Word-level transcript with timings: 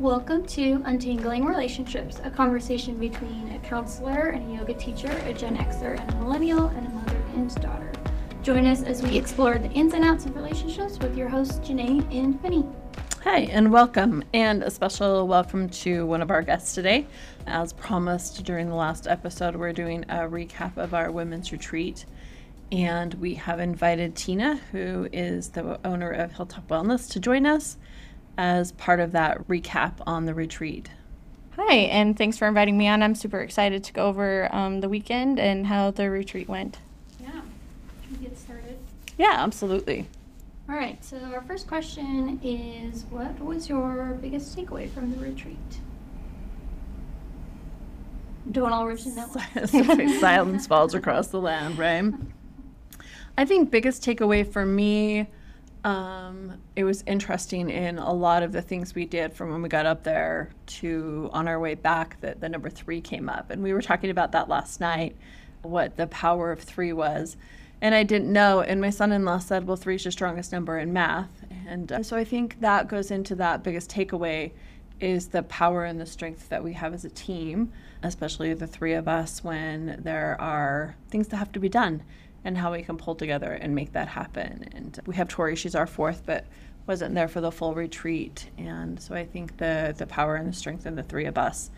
Welcome 0.00 0.44
to 0.46 0.82
Untangling 0.86 1.44
Relationships, 1.44 2.20
a 2.24 2.28
conversation 2.28 2.98
between 2.98 3.52
a 3.52 3.60
counselor 3.60 4.30
and 4.30 4.50
a 4.50 4.58
yoga 4.58 4.74
teacher, 4.74 5.08
a 5.24 5.32
Gen 5.32 5.56
Xer 5.56 6.00
and 6.00 6.12
a 6.14 6.16
millennial, 6.16 6.66
and 6.66 6.84
a 6.84 6.90
mother 6.90 7.16
and 7.36 7.54
daughter. 7.62 7.92
Join 8.42 8.66
us 8.66 8.82
as 8.82 9.04
we 9.04 9.16
explore 9.16 9.56
the 9.56 9.70
ins 9.70 9.94
and 9.94 10.04
outs 10.04 10.26
of 10.26 10.34
relationships 10.34 10.98
with 10.98 11.16
your 11.16 11.28
hosts, 11.28 11.58
Janae 11.58 12.04
and 12.12 12.42
Penney. 12.42 12.66
Hi, 13.22 13.42
and 13.42 13.70
welcome, 13.70 14.24
and 14.34 14.64
a 14.64 14.70
special 14.70 15.28
welcome 15.28 15.68
to 15.68 16.04
one 16.06 16.22
of 16.22 16.30
our 16.32 16.42
guests 16.42 16.74
today. 16.74 17.06
As 17.46 17.72
promised 17.72 18.42
during 18.42 18.68
the 18.68 18.74
last 18.74 19.06
episode, 19.06 19.54
we're 19.54 19.72
doing 19.72 20.02
a 20.08 20.22
recap 20.22 20.76
of 20.76 20.92
our 20.92 21.12
women's 21.12 21.52
retreat, 21.52 22.04
and 22.72 23.14
we 23.14 23.34
have 23.34 23.60
invited 23.60 24.16
Tina, 24.16 24.56
who 24.72 25.08
is 25.12 25.50
the 25.50 25.78
owner 25.86 26.10
of 26.10 26.32
Hilltop 26.32 26.66
Wellness, 26.66 27.08
to 27.12 27.20
join 27.20 27.46
us 27.46 27.76
as 28.36 28.72
part 28.72 29.00
of 29.00 29.12
that 29.12 29.46
recap 29.48 29.94
on 30.06 30.26
the 30.26 30.34
retreat. 30.34 30.90
Hi, 31.56 31.74
and 31.74 32.16
thanks 32.16 32.36
for 32.36 32.48
inviting 32.48 32.76
me 32.76 32.88
on. 32.88 33.02
I'm 33.02 33.14
super 33.14 33.40
excited 33.40 33.84
to 33.84 33.92
go 33.92 34.06
over 34.06 34.52
um, 34.54 34.80
the 34.80 34.88
weekend 34.88 35.38
and 35.38 35.66
how 35.66 35.92
the 35.92 36.10
retreat 36.10 36.48
went. 36.48 36.78
Yeah, 37.20 37.42
should 38.02 38.20
we 38.20 38.26
get 38.26 38.38
started? 38.38 38.78
Yeah, 39.16 39.34
absolutely. 39.38 40.08
All 40.68 40.74
right, 40.74 41.02
so 41.04 41.18
our 41.18 41.42
first 41.42 41.68
question 41.68 42.40
is 42.42 43.04
What 43.10 43.38
was 43.38 43.68
your 43.68 44.18
biggest 44.20 44.56
takeaway 44.56 44.90
from 44.90 45.12
the 45.12 45.18
retreat? 45.18 45.58
Don't 48.50 48.72
all 48.72 48.86
rip 48.86 48.98
in 49.06 49.14
that 49.14 49.28
one. 49.94 50.08
Silence 50.20 50.66
falls 50.66 50.94
across 50.94 51.28
the 51.28 51.40
land, 51.40 51.78
right? 51.78 52.12
I 53.38 53.44
think 53.44 53.70
biggest 53.70 54.02
takeaway 54.02 54.46
for 54.50 54.64
me, 54.64 55.26
um, 55.84 56.54
it 56.76 56.84
was 56.84 57.04
interesting 57.06 57.68
in 57.68 57.98
a 57.98 58.12
lot 58.12 58.42
of 58.42 58.52
the 58.52 58.62
things 58.62 58.94
we 58.94 59.04
did 59.04 59.34
from 59.34 59.50
when 59.50 59.60
we 59.60 59.68
got 59.68 59.84
up 59.84 60.02
there 60.02 60.50
to 60.66 61.28
on 61.32 61.46
our 61.46 61.60
way 61.60 61.74
back 61.74 62.18
that 62.22 62.40
the 62.40 62.48
number 62.48 62.70
three 62.70 63.02
came 63.02 63.28
up. 63.28 63.50
And 63.50 63.62
we 63.62 63.74
were 63.74 63.82
talking 63.82 64.08
about 64.08 64.32
that 64.32 64.48
last 64.48 64.80
night, 64.80 65.14
what 65.60 65.96
the 65.98 66.06
power 66.06 66.50
of 66.50 66.60
three 66.60 66.94
was. 66.94 67.36
And 67.82 67.94
I 67.94 68.02
didn't 68.02 68.32
know. 68.32 68.62
And 68.62 68.80
my 68.80 68.88
son 68.88 69.12
in 69.12 69.26
law 69.26 69.38
said, 69.38 69.66
well, 69.66 69.76
three 69.76 69.96
is 69.96 70.04
your 70.06 70.12
strongest 70.12 70.52
number 70.52 70.78
in 70.78 70.90
math. 70.94 71.44
And 71.66 71.92
uh, 71.92 72.02
so 72.02 72.16
I 72.16 72.24
think 72.24 72.60
that 72.60 72.88
goes 72.88 73.10
into 73.10 73.34
that 73.34 73.62
biggest 73.62 73.90
takeaway 73.90 74.52
is 75.00 75.28
the 75.28 75.42
power 75.42 75.84
and 75.84 76.00
the 76.00 76.06
strength 76.06 76.48
that 76.48 76.64
we 76.64 76.72
have 76.72 76.94
as 76.94 77.04
a 77.04 77.10
team, 77.10 77.72
especially 78.02 78.54
the 78.54 78.66
three 78.66 78.94
of 78.94 79.06
us 79.06 79.44
when 79.44 80.00
there 80.02 80.40
are 80.40 80.96
things 81.10 81.28
that 81.28 81.36
have 81.36 81.52
to 81.52 81.60
be 81.60 81.68
done 81.68 82.02
and 82.44 82.56
how 82.56 82.72
we 82.72 82.82
can 82.82 82.96
pull 82.96 83.14
together 83.14 83.52
and 83.52 83.74
make 83.74 83.92
that 83.92 84.08
happen. 84.08 84.68
And 84.74 84.98
we 85.06 85.14
have 85.16 85.28
Tori, 85.28 85.56
she's 85.56 85.74
our 85.74 85.86
fourth, 85.86 86.22
but 86.26 86.44
wasn't 86.86 87.14
there 87.14 87.28
for 87.28 87.40
the 87.40 87.50
full 87.50 87.74
retreat. 87.74 88.50
And 88.58 89.00
so 89.00 89.14
I 89.14 89.24
think 89.24 89.56
the 89.56 89.94
the 89.96 90.06
power 90.06 90.36
and 90.36 90.48
the 90.48 90.52
strength 90.52 90.86
in 90.86 90.96
the 90.96 91.02
three 91.02 91.24
of 91.24 91.38
us. 91.38 91.70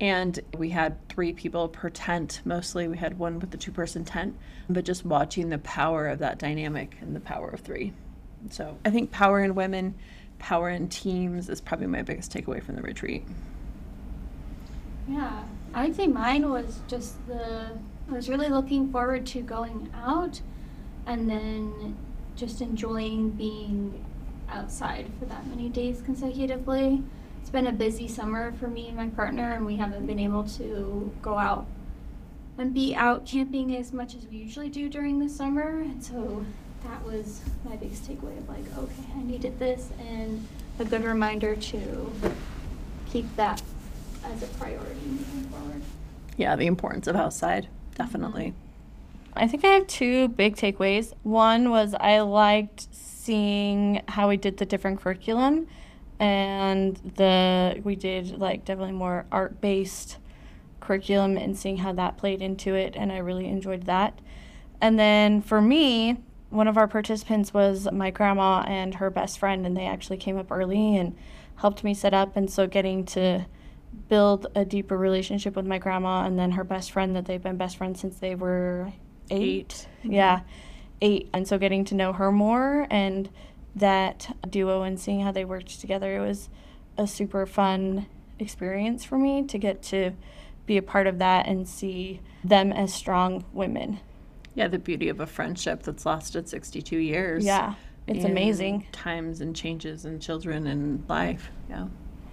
And 0.00 0.38
we 0.56 0.70
had 0.70 1.08
three 1.08 1.32
people 1.32 1.68
per 1.68 1.88
tent. 1.88 2.40
Mostly 2.44 2.86
we 2.88 2.98
had 2.98 3.18
one 3.18 3.38
with 3.38 3.50
the 3.50 3.56
two 3.56 3.72
person 3.72 4.04
tent, 4.04 4.36
but 4.68 4.84
just 4.84 5.04
watching 5.04 5.48
the 5.48 5.58
power 5.58 6.08
of 6.08 6.18
that 6.18 6.38
dynamic 6.38 6.96
and 7.00 7.16
the 7.16 7.20
power 7.20 7.48
of 7.48 7.60
three. 7.60 7.92
So 8.50 8.76
I 8.84 8.90
think 8.90 9.10
power 9.10 9.42
in 9.42 9.54
women, 9.54 9.94
power 10.38 10.68
in 10.68 10.88
teams 10.88 11.48
is 11.48 11.60
probably 11.60 11.86
my 11.86 12.02
biggest 12.02 12.32
takeaway 12.32 12.62
from 12.62 12.76
the 12.76 12.82
retreat. 12.82 13.24
Yeah, 15.08 15.42
I'd 15.74 15.94
say 15.96 16.06
mine 16.06 16.50
was 16.50 16.80
just 16.88 17.26
the. 17.26 17.70
I 18.08 18.12
was 18.12 18.28
really 18.28 18.48
looking 18.48 18.90
forward 18.92 19.26
to 19.26 19.40
going 19.40 19.90
out 19.94 20.40
and 21.06 21.28
then 21.28 21.96
just 22.36 22.60
enjoying 22.60 23.30
being 23.30 24.04
outside 24.48 25.06
for 25.18 25.24
that 25.26 25.46
many 25.48 25.68
days 25.68 26.02
consecutively. 26.02 27.02
It's 27.40 27.50
been 27.50 27.66
a 27.66 27.72
busy 27.72 28.06
summer 28.06 28.52
for 28.52 28.68
me 28.68 28.88
and 28.88 28.96
my 28.96 29.08
partner, 29.08 29.52
and 29.52 29.66
we 29.66 29.76
haven't 29.76 30.06
been 30.06 30.18
able 30.18 30.44
to 30.44 31.12
go 31.22 31.36
out 31.38 31.66
and 32.58 32.72
be 32.72 32.94
out 32.94 33.26
camping 33.26 33.74
as 33.76 33.92
much 33.92 34.14
as 34.14 34.26
we 34.26 34.36
usually 34.36 34.68
do 34.68 34.88
during 34.88 35.18
the 35.18 35.28
summer. 35.28 35.80
And 35.80 36.02
so 36.02 36.44
that 36.84 37.04
was 37.04 37.40
my 37.64 37.76
biggest 37.76 38.08
takeaway 38.08 38.38
of 38.38 38.48
like, 38.48 38.64
okay, 38.78 39.12
I 39.16 39.22
needed 39.22 39.58
this, 39.58 39.90
and 40.00 40.46
a 40.78 40.84
good 40.84 41.04
reminder 41.04 41.56
to 41.56 42.12
keep 43.08 43.34
that 43.36 43.62
as 44.24 44.42
a 44.42 44.46
priority 44.46 45.00
moving 45.06 45.44
forward. 45.50 45.82
Yeah, 46.36 46.56
the 46.56 46.66
importance 46.66 47.06
of 47.06 47.16
outside, 47.16 47.68
definitely. 47.96 48.54
I 49.34 49.46
think 49.46 49.64
I 49.64 49.68
have 49.68 49.86
two 49.86 50.28
big 50.28 50.56
takeaways. 50.56 51.12
One 51.22 51.70
was 51.70 51.94
I 51.94 52.20
liked 52.20 52.88
seeing 52.94 54.02
how 54.08 54.28
we 54.28 54.36
did 54.36 54.56
the 54.56 54.64
different 54.64 55.00
curriculum 55.00 55.66
and 56.18 56.96
the 57.16 57.80
we 57.84 57.94
did 57.94 58.38
like 58.38 58.64
definitely 58.64 58.92
more 58.92 59.26
art 59.30 59.60
based 59.60 60.16
curriculum 60.80 61.36
and 61.36 61.58
seeing 61.58 61.78
how 61.78 61.92
that 61.92 62.16
played 62.16 62.40
into 62.40 62.74
it 62.74 62.94
and 62.96 63.12
I 63.12 63.18
really 63.18 63.46
enjoyed 63.46 63.84
that. 63.84 64.20
And 64.80 64.98
then 64.98 65.42
for 65.42 65.60
me, 65.60 66.18
one 66.50 66.68
of 66.68 66.78
our 66.78 66.86
participants 66.86 67.52
was 67.52 67.88
my 67.92 68.10
grandma 68.10 68.60
and 68.66 68.94
her 68.94 69.10
best 69.10 69.38
friend 69.38 69.66
and 69.66 69.76
they 69.76 69.86
actually 69.86 70.16
came 70.16 70.38
up 70.38 70.50
early 70.50 70.96
and 70.96 71.16
helped 71.56 71.82
me 71.82 71.92
set 71.92 72.14
up 72.14 72.36
and 72.36 72.50
so 72.50 72.66
getting 72.66 73.04
to 73.04 73.46
build 74.08 74.46
a 74.54 74.64
deeper 74.64 74.96
relationship 74.96 75.56
with 75.56 75.66
my 75.66 75.78
grandma 75.78 76.24
and 76.24 76.38
then 76.38 76.52
her 76.52 76.64
best 76.64 76.90
friend 76.92 77.16
that 77.16 77.26
they've 77.26 77.42
been 77.42 77.56
best 77.56 77.76
friends 77.76 78.00
since 78.00 78.18
they 78.18 78.34
were 78.34 78.92
eight. 79.30 79.88
Yeah, 80.02 80.40
eight. 81.00 81.28
And 81.32 81.46
so 81.46 81.58
getting 81.58 81.84
to 81.86 81.94
know 81.94 82.12
her 82.12 82.30
more 82.30 82.86
and 82.90 83.28
that 83.74 84.34
duo 84.48 84.82
and 84.82 84.98
seeing 84.98 85.20
how 85.20 85.32
they 85.32 85.44
worked 85.44 85.80
together, 85.80 86.16
it 86.16 86.26
was 86.26 86.48
a 86.96 87.06
super 87.06 87.46
fun 87.46 88.06
experience 88.38 89.04
for 89.04 89.18
me 89.18 89.42
to 89.44 89.58
get 89.58 89.82
to 89.82 90.12
be 90.66 90.76
a 90.76 90.82
part 90.82 91.06
of 91.06 91.18
that 91.18 91.46
and 91.46 91.68
see 91.68 92.20
them 92.44 92.72
as 92.72 92.92
strong 92.92 93.44
women. 93.52 94.00
Yeah, 94.54 94.68
the 94.68 94.78
beauty 94.78 95.08
of 95.08 95.20
a 95.20 95.26
friendship 95.26 95.82
that's 95.82 96.06
lasted 96.06 96.48
62 96.48 96.96
years. 96.96 97.44
Yeah, 97.44 97.74
it's 98.06 98.24
amazing. 98.24 98.86
Times 98.92 99.40
and 99.40 99.54
changes 99.54 100.04
and 100.04 100.20
children 100.20 100.66
and 100.66 101.04
life. 101.08 101.50
Yeah. 101.68 101.88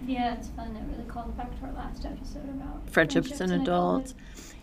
Yeah, 0.06 0.34
it's 0.34 0.48
fun. 0.48 0.76
It 0.76 0.82
really 0.96 1.08
called 1.08 1.36
back 1.36 1.58
to 1.58 1.66
our 1.66 1.72
last 1.72 2.04
episode 2.04 2.48
about 2.48 2.88
Friendships 2.90 3.40
and 3.40 3.52
adults. 3.52 4.14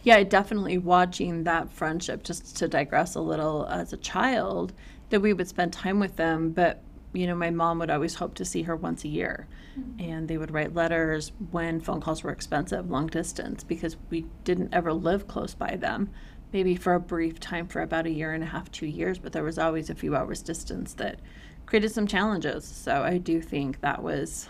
Yeah, 0.03 0.23
definitely 0.23 0.77
watching 0.77 1.43
that 1.43 1.71
friendship, 1.71 2.23
just 2.23 2.57
to 2.57 2.67
digress 2.67 3.15
a 3.15 3.21
little, 3.21 3.65
as 3.67 3.93
a 3.93 3.97
child, 3.97 4.73
that 5.09 5.19
we 5.19 5.33
would 5.33 5.47
spend 5.47 5.73
time 5.73 5.99
with 5.99 6.15
them. 6.15 6.51
But, 6.51 6.81
you 7.13 7.27
know, 7.27 7.35
my 7.35 7.49
mom 7.49 7.79
would 7.79 7.91
always 7.91 8.15
hope 8.15 8.33
to 8.35 8.45
see 8.45 8.63
her 8.63 8.75
once 8.75 9.03
a 9.03 9.07
year. 9.07 9.47
Mm-hmm. 9.79 10.11
And 10.11 10.27
they 10.27 10.37
would 10.37 10.51
write 10.51 10.73
letters 10.73 11.31
when 11.51 11.79
phone 11.81 12.01
calls 12.01 12.23
were 12.23 12.31
expensive, 12.31 12.89
long 12.89 13.07
distance, 13.07 13.63
because 13.63 13.97
we 14.09 14.25
didn't 14.43 14.73
ever 14.73 14.91
live 14.93 15.27
close 15.27 15.53
by 15.53 15.75
them. 15.75 16.09
Maybe 16.51 16.75
for 16.75 16.95
a 16.95 16.99
brief 16.99 17.39
time, 17.39 17.67
for 17.67 17.81
about 17.81 18.05
a 18.05 18.11
year 18.11 18.33
and 18.33 18.43
a 18.43 18.47
half, 18.47 18.71
two 18.71 18.87
years, 18.87 19.19
but 19.19 19.31
there 19.31 19.43
was 19.43 19.57
always 19.57 19.89
a 19.89 19.95
few 19.95 20.15
hours 20.15 20.41
distance 20.41 20.93
that 20.95 21.19
created 21.65 21.91
some 21.91 22.07
challenges. 22.07 22.65
So 22.65 23.03
I 23.03 23.19
do 23.19 23.41
think 23.41 23.79
that 23.81 24.03
was, 24.03 24.49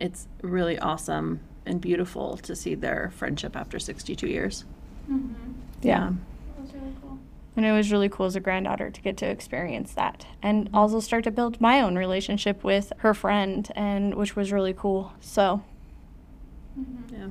it's 0.00 0.26
really 0.42 0.78
awesome 0.78 1.40
and 1.66 1.80
beautiful 1.80 2.36
to 2.38 2.56
see 2.56 2.74
their 2.74 3.10
friendship 3.14 3.56
after 3.56 3.78
62 3.78 4.26
years. 4.26 4.64
Mm-hmm. 5.10 5.52
Yeah. 5.82 6.12
That 6.56 6.62
was 6.62 6.72
really 6.72 6.94
cool. 7.02 7.18
And 7.56 7.66
it 7.66 7.72
was 7.72 7.90
really 7.90 8.08
cool 8.08 8.26
as 8.26 8.36
a 8.36 8.40
granddaughter 8.40 8.90
to 8.90 9.00
get 9.00 9.16
to 9.18 9.26
experience 9.26 9.92
that 9.94 10.26
and 10.42 10.70
also 10.72 11.00
start 11.00 11.24
to 11.24 11.30
build 11.30 11.60
my 11.60 11.80
own 11.80 11.96
relationship 11.96 12.62
with 12.64 12.92
her 12.98 13.14
friend 13.14 13.70
and 13.74 14.14
which 14.14 14.36
was 14.36 14.52
really 14.52 14.74
cool. 14.74 15.12
So, 15.20 15.62
Mm-hmm. 16.78 17.14
Yeah. 17.14 17.28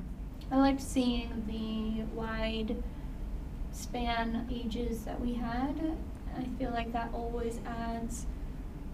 I 0.50 0.56
liked 0.58 0.80
seeing 0.80 1.44
the 1.46 2.04
wide 2.14 2.82
span 3.72 4.46
ages 4.50 5.04
that 5.04 5.20
we 5.20 5.34
had. 5.34 5.96
I 6.36 6.44
feel 6.58 6.70
like 6.70 6.92
that 6.92 7.10
always 7.12 7.60
adds 7.66 8.26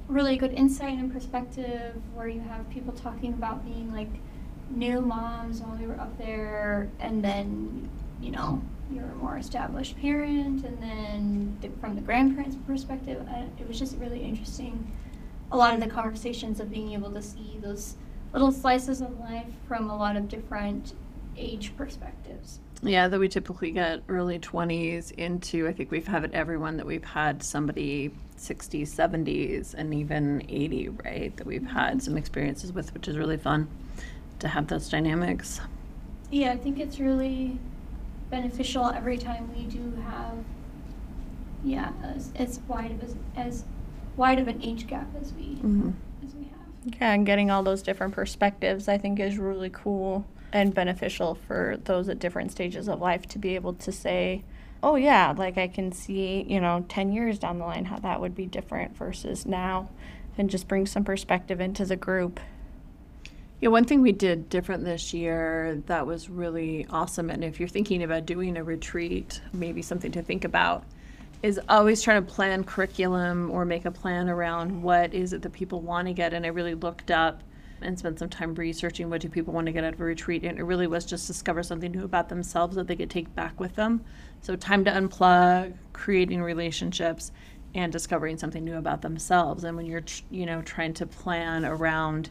really 0.08 0.36
good 0.36 0.52
insight 0.52 0.98
and 0.98 1.12
perspective 1.12 1.94
where 2.14 2.28
you 2.28 2.40
have 2.40 2.68
people 2.70 2.92
talking 2.92 3.32
about 3.32 3.64
being 3.64 3.92
like 3.92 4.08
new 4.70 5.00
moms 5.00 5.60
while 5.60 5.76
they 5.76 5.86
were 5.86 5.98
up 5.98 6.16
there 6.18 6.88
and 7.00 7.24
then, 7.24 7.88
you 8.20 8.30
know, 8.30 8.60
you're 8.90 9.04
a 9.04 9.14
more 9.14 9.38
established 9.38 9.98
parent 10.00 10.64
and 10.64 10.82
then 10.82 11.56
the, 11.60 11.68
from 11.80 11.94
the 11.94 12.02
grandparents' 12.02 12.56
perspective, 12.66 13.26
it 13.58 13.66
was 13.66 13.78
just 13.78 13.96
really 13.96 14.22
interesting. 14.22 14.90
A 15.52 15.56
lot 15.56 15.74
of 15.74 15.80
the 15.80 15.86
conversations 15.86 16.60
of 16.60 16.70
being 16.70 16.92
able 16.92 17.10
to 17.12 17.22
see 17.22 17.58
those 17.62 17.96
little 18.32 18.52
slices 18.52 19.00
of 19.00 19.18
life 19.20 19.50
from 19.66 19.88
a 19.88 19.96
lot 19.96 20.16
of 20.16 20.28
different 20.28 20.94
age 21.36 21.76
perspectives. 21.76 22.60
Yeah, 22.82 23.08
that 23.08 23.18
we 23.18 23.28
typically 23.28 23.70
get 23.70 24.02
early 24.08 24.38
20s 24.38 25.12
into, 25.12 25.66
I 25.66 25.72
think 25.72 25.90
we've 25.90 26.06
had 26.06 26.24
it 26.24 26.34
everyone 26.34 26.76
that 26.76 26.86
we've 26.86 27.04
had 27.04 27.42
somebody 27.42 28.12
60s, 28.44 28.88
70s, 28.88 29.74
and 29.74 29.94
even 29.94 30.42
80, 30.48 30.88
right? 31.04 31.36
That 31.36 31.46
we've 31.46 31.66
had 31.66 32.02
some 32.02 32.16
experiences 32.16 32.72
with, 32.72 32.92
which 32.94 33.08
is 33.08 33.16
really 33.16 33.36
fun 33.36 33.68
to 34.40 34.48
have 34.48 34.68
those 34.68 34.88
dynamics. 34.88 35.60
Yeah, 36.30 36.52
I 36.52 36.56
think 36.56 36.78
it's 36.78 36.98
really 36.98 37.58
beneficial 38.30 38.86
every 38.86 39.18
time 39.18 39.50
we 39.54 39.64
do 39.64 39.92
have, 40.08 40.36
yeah, 41.62 41.92
as, 42.02 42.32
as 42.36 42.60
wide 42.68 42.90
of 42.90 43.02
as, 43.02 43.16
as 43.36 43.64
wide 44.16 44.38
of 44.38 44.48
an 44.48 44.62
age 44.62 44.86
gap 44.86 45.08
as 45.20 45.32
we 45.34 45.54
hmm 45.56 45.90
as 46.24 46.34
we 46.34 46.44
have. 46.44 46.96
Yeah, 47.00 47.12
and 47.12 47.26
getting 47.26 47.50
all 47.50 47.62
those 47.62 47.82
different 47.82 48.14
perspectives, 48.14 48.88
I 48.88 48.98
think, 48.98 49.20
is 49.20 49.38
really 49.38 49.70
cool 49.70 50.24
and 50.54 50.72
beneficial 50.72 51.34
for 51.34 51.76
those 51.84 52.08
at 52.08 52.20
different 52.20 52.52
stages 52.52 52.88
of 52.88 53.00
life 53.00 53.26
to 53.26 53.38
be 53.40 53.56
able 53.56 53.74
to 53.74 53.90
say, 53.90 54.44
oh, 54.84 54.94
yeah, 54.94 55.34
like 55.36 55.58
I 55.58 55.66
can 55.66 55.90
see, 55.90 56.46
you 56.48 56.60
know, 56.60 56.86
10 56.88 57.12
years 57.12 57.38
down 57.40 57.58
the 57.58 57.64
line 57.64 57.86
how 57.86 57.98
that 57.98 58.20
would 58.20 58.36
be 58.36 58.46
different 58.46 58.96
versus 58.96 59.44
now, 59.44 59.90
and 60.38 60.48
just 60.48 60.68
bring 60.68 60.86
some 60.86 61.02
perspective 61.04 61.60
into 61.60 61.84
the 61.84 61.96
group. 61.96 62.38
Yeah, 63.60 63.70
one 63.70 63.84
thing 63.84 64.00
we 64.00 64.12
did 64.12 64.48
different 64.48 64.84
this 64.84 65.12
year 65.12 65.82
that 65.86 66.06
was 66.06 66.30
really 66.30 66.86
awesome, 66.88 67.30
and 67.30 67.42
if 67.42 67.58
you're 67.58 67.68
thinking 67.68 68.04
about 68.04 68.24
doing 68.24 68.56
a 68.56 68.62
retreat, 68.62 69.40
maybe 69.52 69.82
something 69.82 70.12
to 70.12 70.22
think 70.22 70.44
about, 70.44 70.84
is 71.42 71.60
always 71.68 72.00
trying 72.00 72.24
to 72.24 72.32
plan 72.32 72.62
curriculum 72.62 73.50
or 73.50 73.64
make 73.64 73.86
a 73.86 73.90
plan 73.90 74.28
around 74.28 74.82
what 74.82 75.12
is 75.12 75.32
it 75.32 75.42
that 75.42 75.52
people 75.52 75.80
want 75.80 76.06
to 76.06 76.14
get. 76.14 76.32
And 76.32 76.46
I 76.46 76.48
really 76.48 76.74
looked 76.74 77.10
up 77.10 77.42
and 77.84 77.98
spent 77.98 78.18
some 78.18 78.28
time 78.28 78.54
researching 78.54 79.10
what 79.10 79.20
do 79.20 79.28
people 79.28 79.52
want 79.54 79.66
to 79.66 79.72
get 79.72 79.84
out 79.84 79.94
of 79.94 80.00
a 80.00 80.04
retreat, 80.04 80.44
and 80.44 80.58
it 80.58 80.64
really 80.64 80.86
was 80.86 81.04
just 81.04 81.26
discover 81.26 81.62
something 81.62 81.92
new 81.92 82.04
about 82.04 82.28
themselves 82.28 82.76
that 82.76 82.86
they 82.86 82.96
could 82.96 83.10
take 83.10 83.34
back 83.34 83.58
with 83.60 83.74
them. 83.76 84.04
So 84.40 84.56
time 84.56 84.84
to 84.84 84.90
unplug, 84.90 85.74
creating 85.92 86.42
relationships, 86.42 87.32
and 87.74 87.92
discovering 87.92 88.38
something 88.38 88.64
new 88.64 88.76
about 88.76 89.02
themselves. 89.02 89.64
And 89.64 89.76
when 89.76 89.86
you're, 89.86 90.04
you 90.30 90.46
know, 90.46 90.62
trying 90.62 90.94
to 90.94 91.06
plan 91.06 91.64
around 91.64 92.30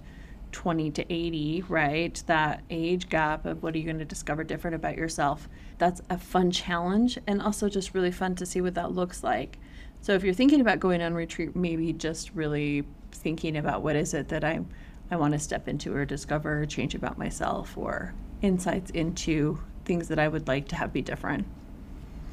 20 0.53 0.91
to 0.91 1.13
80, 1.13 1.63
right? 1.67 2.23
That 2.27 2.63
age 2.69 3.09
gap 3.09 3.45
of 3.45 3.61
what 3.61 3.75
are 3.75 3.77
you 3.77 3.83
going 3.83 3.99
to 3.99 4.05
discover 4.05 4.43
different 4.43 4.75
about 4.75 4.95
yourself. 4.95 5.49
That's 5.79 6.01
a 6.09 6.17
fun 6.17 6.51
challenge 6.51 7.17
and 7.27 7.41
also 7.41 7.67
just 7.67 7.93
really 7.93 8.11
fun 8.11 8.35
to 8.35 8.45
see 8.45 8.61
what 8.61 8.75
that 8.75 8.93
looks 8.93 9.23
like. 9.23 9.57
So 10.01 10.13
if 10.13 10.23
you're 10.23 10.33
thinking 10.33 10.61
about 10.61 10.79
going 10.79 11.01
on 11.01 11.13
retreat, 11.13 11.55
maybe 11.55 11.91
just 11.91 12.33
really 12.33 12.83
thinking 13.11 13.57
about 13.57 13.81
what 13.81 13.95
is 13.95 14.13
it 14.13 14.29
that 14.29 14.43
I 14.43 14.61
I 15.13 15.15
want 15.15 15.33
to 15.33 15.39
step 15.39 15.67
into 15.67 15.95
or 15.95 16.05
discover 16.05 16.63
or 16.63 16.65
change 16.65 16.95
about 16.95 17.19
myself 17.19 17.77
or 17.77 18.15
insights 18.41 18.89
into 18.89 19.59
things 19.85 20.07
that 20.07 20.17
I 20.17 20.27
would 20.27 20.47
like 20.47 20.67
to 20.69 20.75
have 20.75 20.91
be 20.91 21.03
different. 21.03 21.45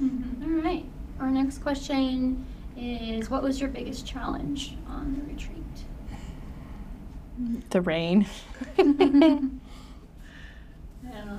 Mhm. 0.02 0.42
All 0.42 0.62
right. 0.62 0.86
Our 1.20 1.30
next 1.30 1.58
question 1.58 2.46
is 2.78 3.28
What 3.28 3.42
was 3.42 3.60
your 3.60 3.68
biggest 3.68 4.06
challenge 4.06 4.78
on 4.88 5.14
the 5.14 5.30
retreat? 5.30 5.58
The 7.68 7.82
rain. 7.82 8.26
I. 8.78 9.50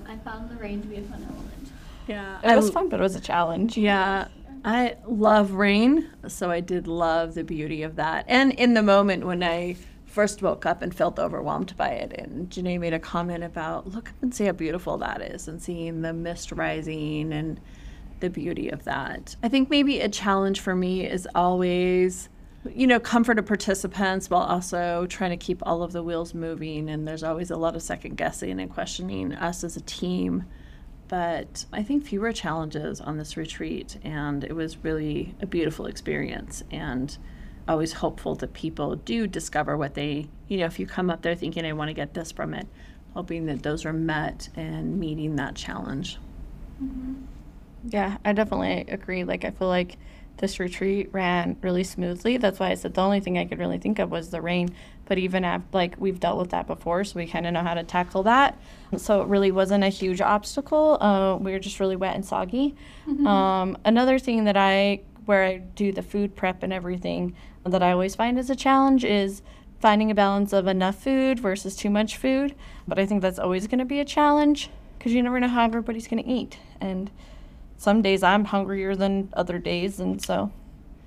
I 0.08 0.18
found 0.18 0.52
the 0.52 0.58
rain 0.58 0.82
to 0.84 0.88
be 0.88 0.98
a 0.98 1.02
fun 1.02 1.24
element. 1.24 1.72
Yeah. 2.06 2.38
It 2.44 2.56
was 2.56 2.70
fun, 2.70 2.90
but 2.90 3.00
it 3.00 3.04
was 3.04 3.16
a 3.16 3.20
challenge. 3.20 3.78
Yeah, 3.78 4.28
I 4.64 4.98
love 5.08 5.54
rain, 5.54 6.08
so 6.28 6.52
I 6.52 6.60
did 6.60 6.86
love 6.86 7.34
the 7.34 7.44
beauty 7.44 7.82
of 7.82 7.96
that. 7.96 8.26
And 8.28 8.52
in 8.52 8.76
the 8.76 8.84
moment 8.84 9.26
when 9.26 9.42
I 9.42 9.78
first 10.12 10.42
woke 10.42 10.66
up 10.66 10.82
and 10.82 10.94
felt 10.94 11.20
overwhelmed 11.20 11.76
by 11.78 11.90
it, 11.90 12.14
and 12.14 12.50
Janae 12.50 12.80
made 12.80 12.94
a 12.94 13.00
comment 13.00 13.44
about, 13.44 13.88
look 13.88 14.10
up 14.10 14.16
and 14.22 14.34
see 14.34 14.46
how 14.46 14.52
beautiful 14.52 14.98
that 15.00 15.22
is, 15.22 15.48
and 15.48 15.62
seeing 15.62 16.02
the 16.02 16.14
mist 16.14 16.52
rising 16.52 17.34
and 17.34 17.60
the 18.20 18.30
beauty 18.30 18.70
of 18.70 18.84
that. 18.84 19.36
I 19.42 19.50
think 19.50 19.70
maybe 19.70 20.00
a 20.00 20.10
challenge 20.10 20.60
for 20.60 20.76
me 20.76 21.06
is 21.06 21.28
always, 21.34 22.30
you 22.74 22.86
know, 22.86 23.00
comfort 23.00 23.40
of 23.40 23.46
participants 23.46 24.30
while 24.30 24.44
also 24.44 25.08
trying 25.08 25.32
to 25.32 25.38
keep 25.38 25.66
all 25.66 25.82
of 25.82 25.92
the 25.92 26.04
wheels 26.04 26.34
moving. 26.34 26.90
And 26.90 27.08
there's 27.08 27.24
always 27.24 27.50
a 27.50 27.58
lot 27.58 27.76
of 27.76 27.82
second 27.82 28.18
guessing 28.18 28.60
and 28.60 28.70
questioning 28.70 29.34
us 29.34 29.64
as 29.64 29.76
a 29.76 29.82
team 29.82 30.46
but 31.12 31.66
I 31.74 31.84
think 31.84 32.06
fewer 32.06 32.32
challenges 32.32 33.02
on 33.02 33.18
this 33.18 33.36
retreat, 33.36 33.98
and 34.02 34.46
it 34.46 34.56
was 34.56 34.82
really 34.82 35.36
a 35.42 35.46
beautiful 35.46 35.86
experience. 35.86 36.64
And 36.72 37.18
always 37.68 37.94
hopeful 37.94 38.36
that 38.36 38.54
people 38.54 38.96
do 38.96 39.28
discover 39.28 39.78
what 39.78 39.94
they, 39.94 40.28
you 40.48 40.58
know, 40.58 40.66
if 40.66 40.80
you 40.80 40.88
come 40.88 41.10
up 41.10 41.22
there 41.22 41.36
thinking, 41.36 41.66
I 41.66 41.74
want 41.74 41.90
to 41.90 41.94
get 41.94 42.14
this 42.14 42.32
from 42.32 42.54
it, 42.54 42.68
hoping 43.14 43.46
that 43.48 43.64
those 43.64 43.86
are 43.86 43.94
met 43.94 44.50
and 44.56 45.00
meeting 45.00 45.36
that 45.38 45.56
challenge. 45.56 46.18
Yeah, 47.88 48.18
I 48.24 48.34
definitely 48.34 48.86
agree. 48.88 49.24
Like, 49.24 49.46
I 49.46 49.52
feel 49.52 49.68
like 49.68 49.98
this 50.38 50.60
retreat 50.60 51.10
ran 51.12 51.58
really 51.62 51.84
smoothly. 51.84 52.38
That's 52.38 52.60
why 52.60 52.72
I 52.72 52.74
said 52.74 52.94
the 52.94 53.02
only 53.02 53.20
thing 53.20 53.38
I 53.38 53.46
could 53.46 53.60
really 53.60 53.78
think 53.78 54.00
of 54.00 54.10
was 54.10 54.30
the 54.32 54.42
rain. 54.42 54.70
But 55.06 55.18
even 55.18 55.44
after, 55.44 55.68
like, 55.74 55.96
we've 56.00 56.20
dealt 56.20 56.40
with 56.40 56.52
that 56.52 56.68
before, 56.68 57.04
so 57.04 57.20
we 57.20 57.28
kind 57.28 57.46
of 57.46 57.54
know 57.54 57.62
how 57.62 57.74
to 57.74 57.84
tackle 57.84 58.24
that. 58.24 58.58
So 58.98 59.22
it 59.22 59.28
really 59.28 59.52
wasn't 59.52 59.84
a 59.84 59.90
huge 59.90 60.22
obstacle. 60.22 60.98
Uh, 61.02 61.36
we 61.36 61.52
were 61.52 61.60
just 61.60 61.80
really 61.80 61.96
wet 61.96 62.16
and 62.16 62.26
soggy. 62.26 62.76
Um, 63.28 63.78
another 63.84 64.18
thing 64.18 64.46
that 64.46 64.58
I, 64.58 65.02
where 65.26 65.44
I 65.44 65.58
do 65.58 65.92
the 65.92 66.02
food 66.02 66.36
prep 66.36 66.64
and 66.64 66.72
everything, 66.72 67.36
that 67.66 67.84
I 67.84 67.92
always 67.92 68.16
find 68.16 68.40
as 68.40 68.50
a 68.50 68.56
challenge 68.56 69.04
is 69.04 69.42
finding 69.80 70.12
a 70.12 70.16
balance 70.16 70.54
of 70.54 70.68
enough 70.68 71.02
food 71.04 71.40
versus 71.40 71.76
too 71.76 71.90
much 71.90 72.18
food. 72.18 72.56
But 72.88 73.00
I 73.00 73.06
think 73.06 73.22
that's 73.22 73.40
always 73.40 73.68
going 73.68 73.80
to 73.80 73.86
be 73.86 74.00
a 74.00 74.06
challenge 74.06 74.70
because 74.98 75.14
you 75.14 75.24
never 75.24 75.40
know 75.40 75.48
how 75.48 75.66
everybody's 75.66 76.08
going 76.08 76.24
to 76.24 76.30
eat. 76.30 76.58
And 76.80 77.10
some 77.78 78.02
days 78.02 78.22
I'm 78.24 78.46
hungrier 78.46 78.96
than 78.96 79.30
other 79.34 79.58
days, 79.58 80.00
and 80.00 80.22
so 80.24 80.52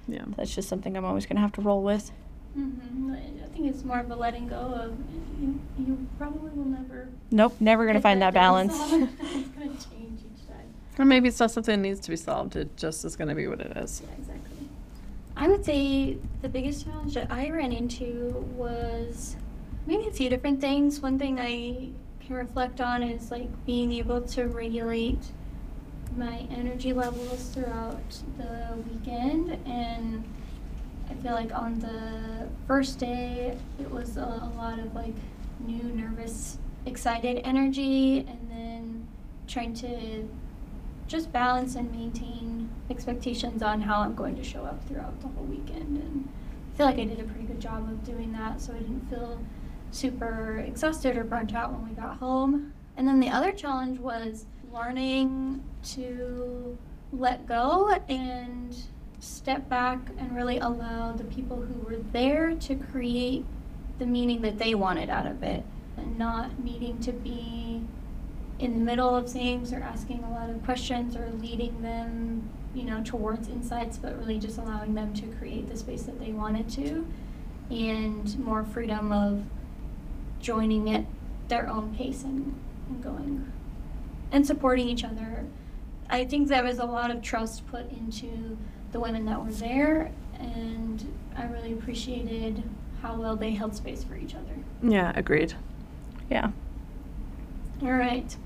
Yeah. 0.09 0.25
that's 0.37 0.55
just 0.55 0.69
something 0.69 0.97
I'm 0.97 1.05
always 1.05 1.27
going 1.27 1.37
to 1.37 1.43
have 1.43 1.53
to 1.53 1.61
roll 1.61 1.83
with. 1.83 2.11
Mm-hmm. 2.59 3.15
I 3.15 3.47
think 3.57 3.67
it's 3.69 3.85
more 3.85 3.99
of 4.01 4.11
a 4.11 4.17
letting 4.17 4.49
go 4.49 4.57
of 4.57 4.97
you, 5.41 5.61
you 5.79 6.07
probably 6.19 6.51
will 6.51 6.65
never 6.65 7.09
Nope, 7.31 7.57
never 7.61 7.85
going 7.85 7.95
to 7.95 8.01
find 8.01 8.21
that 8.23 8.35
down 8.35 8.69
balance. 8.69 8.73
it's 8.93 9.49
going 9.51 9.77
to 9.77 9.89
change 9.91 10.21
each 10.21 10.47
time. 10.49 10.67
Or 10.99 11.05
maybe 11.05 11.29
it's 11.29 11.39
not 11.39 11.51
something 11.53 11.81
that 11.81 11.89
needs 11.89 12.01
to 12.01 12.11
be 12.11 12.17
solved, 12.17 12.57
it 12.57 12.77
just 12.77 13.05
is 13.05 13.15
going 13.17 13.29
to 13.29 13.35
be 13.37 13.47
what 13.47 13.61
it 13.61 13.77
is. 13.77 14.03
Yeah, 14.05 14.13
exactly. 14.19 14.54
I 15.37 15.49
would 15.49 15.65
say 15.65 16.19
the 16.43 16.49
biggest 16.49 16.85
challenge 16.85 17.15
that 17.15 17.31
I 17.31 17.51
ran 17.51 17.73
into 17.73 18.47
was 18.57 19.37
maybe 19.87 20.07
a 20.07 20.13
few 20.13 20.31
different 20.31 20.61
things. 20.61 21.01
One 21.01 21.19
thing 21.19 21.41
I 21.41 21.91
can 22.25 22.37
reflect 22.37 22.81
on 22.81 23.03
is 23.03 23.31
like 23.31 23.49
being 23.67 23.93
able 23.93 24.21
to 24.23 24.45
regulate 24.45 25.19
my 26.17 26.47
energy 26.51 26.93
levels 26.93 27.49
throughout 27.49 28.23
the 28.39 28.79
weekend 28.89 29.59
and 29.67 30.25
I 31.11 31.15
feel 31.15 31.33
like 31.33 31.53
on 31.53 31.81
the 31.81 32.49
first 32.67 32.99
day 32.99 33.57
it 33.81 33.91
was 33.91 34.17
a, 34.17 34.21
a 34.21 34.53
lot 34.57 34.79
of 34.79 34.95
like 34.95 35.15
new 35.67 35.83
nervous 35.83 36.59
excited 36.87 37.41
energy 37.45 38.19
and 38.19 38.49
then 38.51 39.09
trying 39.49 39.75
to 39.75 40.29
just 41.07 41.33
balance 41.33 41.75
and 41.77 41.91
maintain 41.93 42.71
expectations 42.91 43.63
on 43.63 43.81
how 43.81 44.01
I'm 44.01 44.15
going 44.15 44.37
to 44.37 44.45
show 44.45 44.65
up 44.65 44.87
throughout 44.89 45.21
the 45.21 45.29
whole 45.29 45.45
weekend. 45.45 45.99
And 45.99 46.29
I 46.73 46.77
feel 46.77 46.87
like 46.87 46.99
I 46.99 47.05
did 47.05 47.21
a 47.21 47.25
pretty 47.25 47.47
good 47.47 47.61
job 47.61 47.89
of 47.89 48.05
doing 48.05 48.33
that, 48.33 48.61
so 48.61 48.73
I 48.73 48.79
didn't 48.79 49.09
feel 49.09 49.41
super 49.91 50.65
exhausted 50.67 51.17
or 51.17 51.25
burnt 51.25 51.55
out 51.55 51.73
when 51.73 51.89
we 51.89 51.95
got 51.95 52.17
home. 52.19 52.73
And 52.97 53.07
then 53.07 53.21
the 53.21 53.29
other 53.29 53.53
challenge 53.53 53.99
was 53.99 54.47
learning 54.73 55.63
to 55.85 56.77
let 57.13 57.47
go 57.47 57.91
and 58.09 58.77
step 59.21 59.69
back 59.69 59.99
and 60.19 60.35
really 60.35 60.59
allow 60.59 61.13
the 61.13 61.25
people 61.25 61.57
who 61.57 61.81
were 61.81 62.03
there 62.13 62.55
to 62.55 62.75
create 62.75 63.45
the 63.99 64.07
meaning 64.07 64.43
that 64.43 64.59
they 64.59 64.75
wanted 64.75 65.09
out 65.09 65.27
of 65.27 65.43
it 65.43 65.65
and 65.97 66.19
not 66.19 66.63
needing 66.63 66.99
to 67.01 67.13
be 67.13 67.83
in 68.65 68.79
the 68.79 68.85
middle 68.85 69.15
of 69.15 69.31
things 69.31 69.73
or 69.73 69.81
asking 69.81 70.25
a 70.25 70.31
lot 70.31 70.49
of 70.49 70.65
questions 70.65 71.17
or 71.17 71.31
leading 71.41 71.83
them, 71.83 72.49
you 72.75 72.85
know, 72.85 73.03
towards 73.05 73.49
insights, 73.49 73.99
but 73.99 74.19
really 74.19 74.39
just 74.39 74.57
allowing 74.59 74.95
them 74.95 75.13
to 75.13 75.27
create 75.39 75.69
the 75.69 75.77
space 75.77 76.05
that 76.05 76.19
they 76.19 76.33
wanted 76.33 76.69
to 76.71 77.07
and 77.71 78.39
more 78.39 78.65
freedom 78.65 79.13
of 79.13 79.45
joining 80.41 80.91
at 80.95 81.05
their 81.49 81.69
own 81.69 81.95
pace 81.95 82.23
and, 82.23 82.55
and 82.89 83.03
going 83.03 83.53
and 84.33 84.47
supporting 84.47 84.89
each 84.89 85.05
other. 85.05 85.45
I 86.09 86.25
think 86.25 86.49
there 86.49 86.65
was 86.65 86.79
a 86.79 86.85
lot 86.85 87.11
of 87.11 87.23
trust 87.23 87.67
put 87.67 87.91
into 87.91 88.57
the 88.93 89.01
women 89.01 89.25
that 89.27 89.45
were 89.45 89.53
there, 89.53 90.11
and 90.39 91.07
I 91.37 91.45
really 91.45 91.73
appreciated 91.73 92.63
how 93.03 93.17
well 93.17 93.37
they 93.37 93.53
held 93.53 93.75
space 93.75 94.05
for 94.05 94.17
each 94.17 94.35
other. 94.35 94.57
Yeah, 94.83 95.13
agreed. 95.15 95.55
Yeah. 96.31 96.51
All 97.83 97.93
right. 97.93 98.37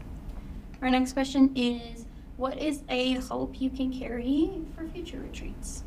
Our 0.80 0.90
next 0.90 1.12
question 1.12 1.50
is 1.56 2.06
What 2.36 2.58
is 2.58 2.82
a 2.88 3.14
hope 3.14 3.60
you 3.60 3.68
can 3.68 3.92
carry 3.92 4.50
for 4.76 4.86
future 4.86 5.18
retreats? 5.18 5.82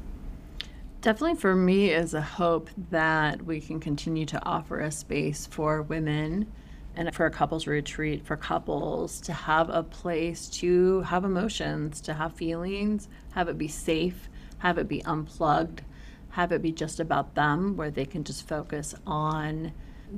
Definitely 1.00 1.40
for 1.40 1.56
me 1.56 1.92
is 1.92 2.14
a 2.14 2.22
hope 2.22 2.70
that 2.92 3.44
we 3.44 3.62
can 3.62 3.80
continue 3.80 4.26
to 4.26 4.46
offer 4.46 4.82
a 4.82 4.92
space 4.92 5.48
for 5.48 5.82
women 5.82 6.52
and 6.96 7.16
for 7.16 7.26
a 7.26 7.32
couples 7.32 7.68
retreat 7.68 8.26
for 8.26 8.36
couples 8.36 9.22
to 9.22 9.32
have 9.32 9.70
a 9.70 9.82
place 9.82 10.50
to 10.50 11.02
have 11.02 11.24
emotions, 11.24 12.02
to 12.02 12.14
have 12.14 12.34
feelings, 12.34 13.08
have 13.32 13.48
it 13.48 13.58
be 13.58 13.70
safe, 13.70 14.30
have 14.58 14.78
it 14.78 14.90
be 14.90 15.04
unplugged, 15.06 15.84
have 16.32 16.52
it 16.52 16.62
be 16.62 16.74
just 16.74 17.00
about 17.00 17.34
them 17.34 17.78
where 17.78 17.92
they 17.92 18.06
can 18.06 18.26
just 18.26 18.46
focus 18.46 18.94
on 19.08 19.72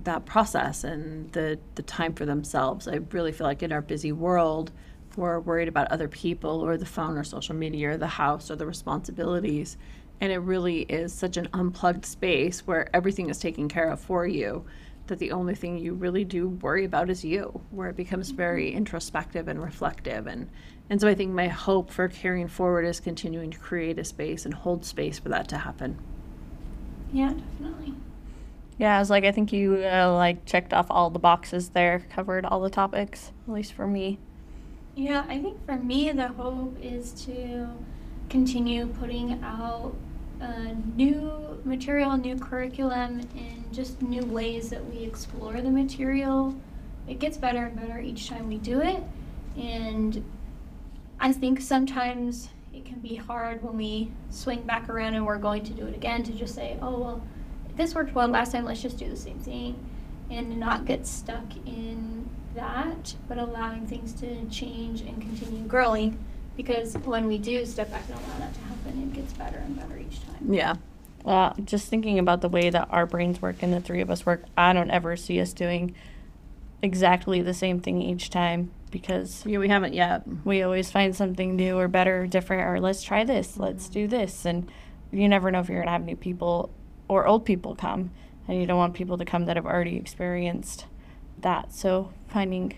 that 0.03 0.25
process 0.25 0.83
and 0.83 1.31
the 1.33 1.59
the 1.75 1.83
time 1.83 2.13
for 2.13 2.25
themselves. 2.25 2.87
I 2.87 2.99
really 3.11 3.31
feel 3.31 3.47
like 3.47 3.63
in 3.63 3.71
our 3.71 3.81
busy 3.81 4.11
world, 4.11 4.71
we're 5.15 5.39
worried 5.39 5.67
about 5.67 5.91
other 5.91 6.07
people 6.07 6.61
or 6.61 6.77
the 6.77 6.85
phone 6.85 7.17
or 7.17 7.23
social 7.23 7.55
media 7.55 7.91
or 7.91 7.97
the 7.97 8.07
house 8.07 8.49
or 8.49 8.55
the 8.55 8.65
responsibilities. 8.65 9.77
And 10.21 10.31
it 10.31 10.39
really 10.39 10.81
is 10.81 11.13
such 11.13 11.37
an 11.37 11.49
unplugged 11.53 12.05
space 12.05 12.65
where 12.65 12.93
everything 12.95 13.29
is 13.29 13.39
taken 13.39 13.67
care 13.67 13.89
of 13.89 13.99
for 13.99 14.25
you 14.25 14.65
that 15.07 15.19
the 15.19 15.31
only 15.31 15.55
thing 15.55 15.77
you 15.77 15.93
really 15.93 16.23
do 16.23 16.47
worry 16.47 16.85
about 16.85 17.09
is 17.09 17.25
you, 17.25 17.61
where 17.71 17.89
it 17.89 17.97
becomes 17.97 18.29
mm-hmm. 18.29 18.37
very 18.37 18.71
introspective 18.71 19.47
and 19.47 19.61
reflective. 19.61 20.27
And, 20.27 20.49
and 20.89 21.01
so 21.01 21.07
I 21.07 21.15
think 21.15 21.31
my 21.31 21.47
hope 21.47 21.91
for 21.91 22.07
carrying 22.07 22.47
forward 22.47 22.85
is 22.85 22.99
continuing 22.99 23.51
to 23.51 23.59
create 23.59 23.99
a 23.99 24.05
space 24.05 24.45
and 24.45 24.53
hold 24.53 24.85
space 24.85 25.19
for 25.19 25.29
that 25.29 25.49
to 25.49 25.57
happen. 25.57 25.97
Yeah, 27.11 27.33
definitely. 27.59 27.93
Yeah, 28.83 28.97
I 28.97 28.99
was 28.99 29.09
like, 29.09 29.23
I 29.23 29.31
think 29.31 29.53
you 29.53 29.75
uh, 29.77 30.11
like 30.13 30.43
checked 30.43 30.73
off 30.73 30.87
all 30.89 31.09
the 31.09 31.17
boxes 31.17 31.69
there, 31.69 32.05
covered 32.09 32.45
all 32.45 32.59
the 32.59 32.69
topics, 32.69 33.31
at 33.47 33.53
least 33.53 33.71
for 33.71 33.87
me. 33.87 34.19
Yeah, 34.93 35.23
I 35.29 35.39
think 35.39 35.65
for 35.65 35.77
me, 35.77 36.11
the 36.11 36.27
hope 36.27 36.75
is 36.81 37.13
to 37.23 37.69
continue 38.27 38.87
putting 38.87 39.41
out 39.41 39.95
uh, 40.41 40.73
new 40.97 41.61
material, 41.63 42.17
new 42.17 42.37
curriculum, 42.37 43.21
and 43.37 43.63
just 43.71 44.01
new 44.01 44.25
ways 44.25 44.69
that 44.71 44.85
we 44.89 44.97
explore 44.97 45.61
the 45.61 45.71
material. 45.71 46.53
It 47.07 47.19
gets 47.19 47.37
better 47.37 47.67
and 47.67 47.77
better 47.77 48.01
each 48.01 48.27
time 48.27 48.49
we 48.49 48.57
do 48.57 48.81
it. 48.81 49.01
And 49.55 50.25
I 51.21 51.31
think 51.31 51.61
sometimes 51.61 52.49
it 52.73 52.83
can 52.83 52.99
be 52.99 53.15
hard 53.15 53.63
when 53.63 53.77
we 53.77 54.11
swing 54.29 54.63
back 54.63 54.89
around 54.89 55.13
and 55.13 55.25
we're 55.25 55.37
going 55.37 55.63
to 55.63 55.71
do 55.71 55.85
it 55.85 55.95
again 55.95 56.21
to 56.23 56.33
just 56.33 56.53
say, 56.53 56.77
oh, 56.81 56.99
well, 56.99 57.21
this 57.75 57.95
worked 57.95 58.13
well 58.15 58.27
last 58.27 58.51
time, 58.51 58.65
let's 58.65 58.81
just 58.81 58.97
do 58.97 59.09
the 59.09 59.17
same 59.17 59.39
thing. 59.39 59.75
And 60.29 60.59
not 60.59 60.85
get 60.85 61.05
stuck 61.05 61.45
in 61.65 62.29
that, 62.55 63.15
but 63.27 63.37
allowing 63.37 63.85
things 63.87 64.13
to 64.13 64.45
change 64.45 65.01
and 65.01 65.21
continue 65.21 65.63
growing. 65.67 66.17
Because 66.55 66.95
when 66.99 67.27
we 67.27 67.37
do 67.37 67.65
step 67.65 67.91
back 67.91 68.03
and 68.07 68.17
allow 68.17 68.39
that 68.39 68.53
to 68.53 68.59
happen, 68.61 69.03
it 69.03 69.13
gets 69.13 69.33
better 69.33 69.57
and 69.57 69.75
better 69.75 69.97
each 69.97 70.25
time. 70.25 70.53
Yeah. 70.53 70.75
Well, 71.23 71.55
just 71.63 71.87
thinking 71.87 72.19
about 72.19 72.41
the 72.41 72.49
way 72.49 72.69
that 72.69 72.87
our 72.91 73.05
brains 73.05 73.41
work 73.41 73.63
and 73.63 73.73
the 73.73 73.79
three 73.79 74.01
of 74.01 74.09
us 74.09 74.25
work, 74.25 74.43
I 74.57 74.73
don't 74.73 74.91
ever 74.91 75.15
see 75.15 75.39
us 75.39 75.53
doing 75.53 75.95
exactly 76.81 77.41
the 77.41 77.53
same 77.53 77.79
thing 77.79 78.01
each 78.01 78.29
time 78.29 78.71
because 78.91 79.43
Yeah, 79.45 79.57
we 79.57 79.69
haven't 79.69 79.93
yet. 79.93 80.23
we 80.43 80.61
always 80.61 80.91
find 80.91 81.15
something 81.15 81.55
new 81.55 81.77
or 81.77 81.87
better 81.87 82.23
or 82.23 82.27
different 82.27 82.63
or 82.63 82.79
let's 82.79 83.01
try 83.01 83.23
this, 83.23 83.57
let's 83.57 83.85
mm-hmm. 83.85 83.93
do 83.93 84.07
this. 84.07 84.45
And 84.45 84.69
you 85.11 85.29
never 85.29 85.49
know 85.49 85.59
if 85.59 85.69
you're 85.69 85.77
going 85.77 85.87
to 85.87 85.93
have 85.93 86.03
new 86.03 86.17
people 86.17 86.69
or 87.13 87.27
old 87.27 87.45
people 87.45 87.75
come. 87.75 88.11
And 88.47 88.59
you 88.59 88.65
don't 88.65 88.77
want 88.77 88.93
people 88.93 89.17
to 89.17 89.23
come 89.25 89.45
that 89.45 89.55
have 89.55 89.65
already 89.65 89.95
experienced 89.95 90.85
that. 91.39 91.71
So 91.71 92.11
finding 92.27 92.73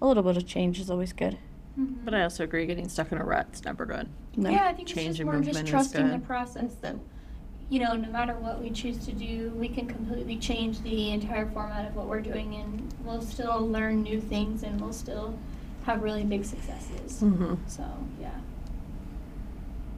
a 0.00 0.06
little 0.06 0.22
bit 0.22 0.36
of 0.36 0.46
change 0.46 0.80
is 0.80 0.90
always 0.90 1.12
good. 1.12 1.38
Mhm. 1.78 1.96
But 2.04 2.14
I 2.14 2.22
also 2.22 2.44
agree, 2.44 2.64
getting 2.64 2.88
stuck 2.88 3.12
in 3.12 3.18
a 3.18 3.24
rut 3.24 3.48
is 3.52 3.64
never 3.64 3.84
good. 3.84 4.08
No. 4.34 4.48
Yeah, 4.50 4.64
I 4.66 4.72
think 4.72 4.88
it's 4.88 4.92
Change 4.94 5.08
just 5.08 5.20
and 5.20 5.26
more 5.26 5.34
just 5.40 5.46
movement 5.48 5.66
is 5.66 5.70
trusting 5.70 6.08
the 6.08 6.18
process 6.20 6.74
that, 6.76 6.96
you 7.68 7.80
know, 7.80 7.94
no 7.94 8.08
matter 8.10 8.34
what 8.34 8.62
we 8.62 8.70
choose 8.70 9.04
to 9.06 9.12
do, 9.12 9.52
we 9.56 9.68
can 9.68 9.86
completely 9.86 10.36
change 10.36 10.80
the 10.80 11.10
entire 11.10 11.46
format 11.50 11.86
of 11.86 11.94
what 11.96 12.06
we're 12.06 12.22
doing 12.22 12.54
and 12.54 12.94
we'll 13.04 13.20
still 13.20 13.66
learn 13.66 14.02
new 14.02 14.20
things 14.20 14.62
and 14.62 14.80
we'll 14.80 14.92
still 14.92 15.38
have 15.84 16.02
really 16.02 16.24
big 16.24 16.44
successes. 16.44 17.22
Mm-hmm. 17.22 17.54
So, 17.66 17.84
yeah. 18.20 18.30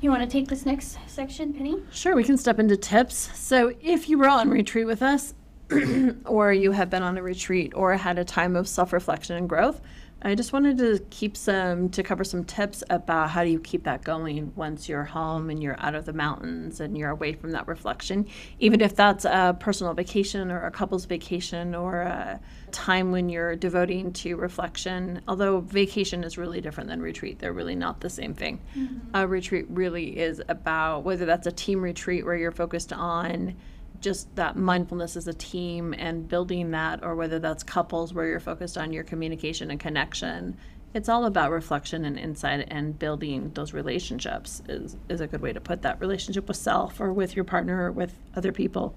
You 0.00 0.10
want 0.10 0.22
to 0.22 0.28
take 0.28 0.46
this 0.46 0.64
next 0.64 0.96
section, 1.08 1.52
Penney? 1.52 1.82
Sure, 1.90 2.14
we 2.14 2.22
can 2.22 2.36
step 2.36 2.60
into 2.60 2.76
tips. 2.76 3.36
So, 3.36 3.74
if 3.80 4.08
you 4.08 4.16
were 4.16 4.28
on 4.28 4.48
retreat 4.48 4.86
with 4.86 5.02
us, 5.02 5.34
or 6.24 6.52
you 6.52 6.70
have 6.70 6.88
been 6.88 7.02
on 7.02 7.18
a 7.18 7.22
retreat, 7.22 7.72
or 7.74 7.94
had 7.94 8.16
a 8.16 8.24
time 8.24 8.54
of 8.54 8.68
self 8.68 8.92
reflection 8.92 9.34
and 9.34 9.48
growth, 9.48 9.80
I 10.20 10.34
just 10.34 10.52
wanted 10.52 10.78
to 10.78 10.98
keep 11.10 11.36
some 11.36 11.90
to 11.90 12.02
cover 12.02 12.24
some 12.24 12.44
tips 12.44 12.82
about 12.90 13.30
how 13.30 13.44
do 13.44 13.50
you 13.50 13.60
keep 13.60 13.84
that 13.84 14.02
going 14.02 14.52
once 14.56 14.88
you're 14.88 15.04
home 15.04 15.48
and 15.48 15.62
you're 15.62 15.78
out 15.78 15.94
of 15.94 16.06
the 16.06 16.12
mountains 16.12 16.80
and 16.80 16.98
you're 16.98 17.10
away 17.10 17.34
from 17.34 17.52
that 17.52 17.68
reflection, 17.68 18.26
even 18.58 18.80
if 18.80 18.96
that's 18.96 19.24
a 19.24 19.56
personal 19.60 19.94
vacation 19.94 20.50
or 20.50 20.66
a 20.66 20.70
couple's 20.72 21.04
vacation 21.04 21.72
or 21.74 22.00
a 22.00 22.40
time 22.72 23.12
when 23.12 23.28
you're 23.28 23.54
devoting 23.54 24.12
to 24.12 24.34
reflection. 24.34 25.20
Although 25.28 25.60
vacation 25.60 26.24
is 26.24 26.36
really 26.36 26.60
different 26.60 26.88
than 26.88 27.00
retreat, 27.00 27.38
they're 27.38 27.52
really 27.52 27.76
not 27.76 28.00
the 28.00 28.10
same 28.10 28.34
thing. 28.34 28.60
Mm-hmm. 28.76 29.14
A 29.14 29.26
retreat 29.26 29.66
really 29.68 30.18
is 30.18 30.42
about 30.48 31.04
whether 31.04 31.26
that's 31.26 31.46
a 31.46 31.52
team 31.52 31.80
retreat 31.80 32.24
where 32.24 32.36
you're 32.36 32.50
focused 32.50 32.92
on 32.92 33.54
just 34.00 34.34
that 34.36 34.56
mindfulness 34.56 35.16
as 35.16 35.26
a 35.26 35.34
team 35.34 35.94
and 35.96 36.28
building 36.28 36.70
that, 36.70 37.02
or 37.02 37.14
whether 37.14 37.38
that's 37.38 37.62
couples 37.62 38.14
where 38.14 38.26
you're 38.26 38.40
focused 38.40 38.78
on 38.78 38.92
your 38.92 39.04
communication 39.04 39.70
and 39.70 39.80
connection. 39.80 40.56
It's 40.94 41.08
all 41.08 41.26
about 41.26 41.50
reflection 41.50 42.04
and 42.04 42.18
insight 42.18 42.66
and 42.70 42.98
building 42.98 43.50
those 43.54 43.74
relationships 43.74 44.62
is, 44.68 44.96
is 45.08 45.20
a 45.20 45.26
good 45.26 45.42
way 45.42 45.52
to 45.52 45.60
put 45.60 45.82
that 45.82 46.00
relationship 46.00 46.48
with 46.48 46.56
self 46.56 46.98
or 46.98 47.12
with 47.12 47.36
your 47.36 47.44
partner 47.44 47.84
or 47.84 47.92
with 47.92 48.14
other 48.34 48.52
people. 48.52 48.96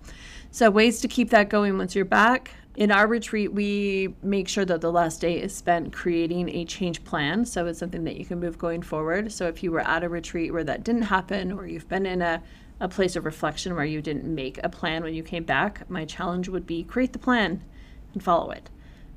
So, 0.52 0.70
ways 0.70 1.02
to 1.02 1.08
keep 1.08 1.30
that 1.32 1.50
going 1.50 1.78
once 1.78 1.96
you're 1.96 2.06
back. 2.06 2.52
In 2.78 2.92
our 2.92 3.06
retreat, 3.06 3.52
we 3.52 4.14
make 4.24 4.48
sure 4.48 4.64
that 4.64 4.80
the 4.80 4.92
last 4.92 5.20
day 5.20 5.42
is 5.42 5.54
spent 5.54 5.92
creating 5.92 6.50
a 6.50 6.64
change 6.64 7.04
plan. 7.04 7.46
So, 7.46 7.66
it's 7.66 7.80
something 7.80 8.06
that 8.06 8.16
you 8.16 8.26
can 8.26 8.40
move 8.40 8.58
going 8.58 8.82
forward. 8.82 9.32
So, 9.34 9.48
if 9.48 9.62
you 9.62 9.72
were 9.72 9.82
at 9.82 10.04
a 10.04 10.10
retreat 10.10 10.54
where 10.54 10.64
that 10.64 10.86
didn't 10.86 11.04
happen, 11.04 11.52
or 11.52 11.68
you've 11.68 11.90
been 11.90 12.06
in 12.06 12.22
a 12.22 12.42
a 12.82 12.90
place 12.90 13.16
of 13.16 13.24
reflection 13.26 13.76
where 13.76 13.86
you 13.86 14.02
didn't 14.02 14.26
make 14.26 14.60
a 14.64 14.70
plan 14.70 15.04
when 15.04 15.14
you 15.14 15.22
came 15.22 15.44
back, 15.44 15.88
my 15.90 16.04
challenge 16.04 16.50
would 16.50 16.66
be 16.66 16.84
create 16.84 17.14
the 17.14 17.20
plan 17.20 17.64
and 18.14 18.24
follow 18.24 18.50
it 18.50 18.70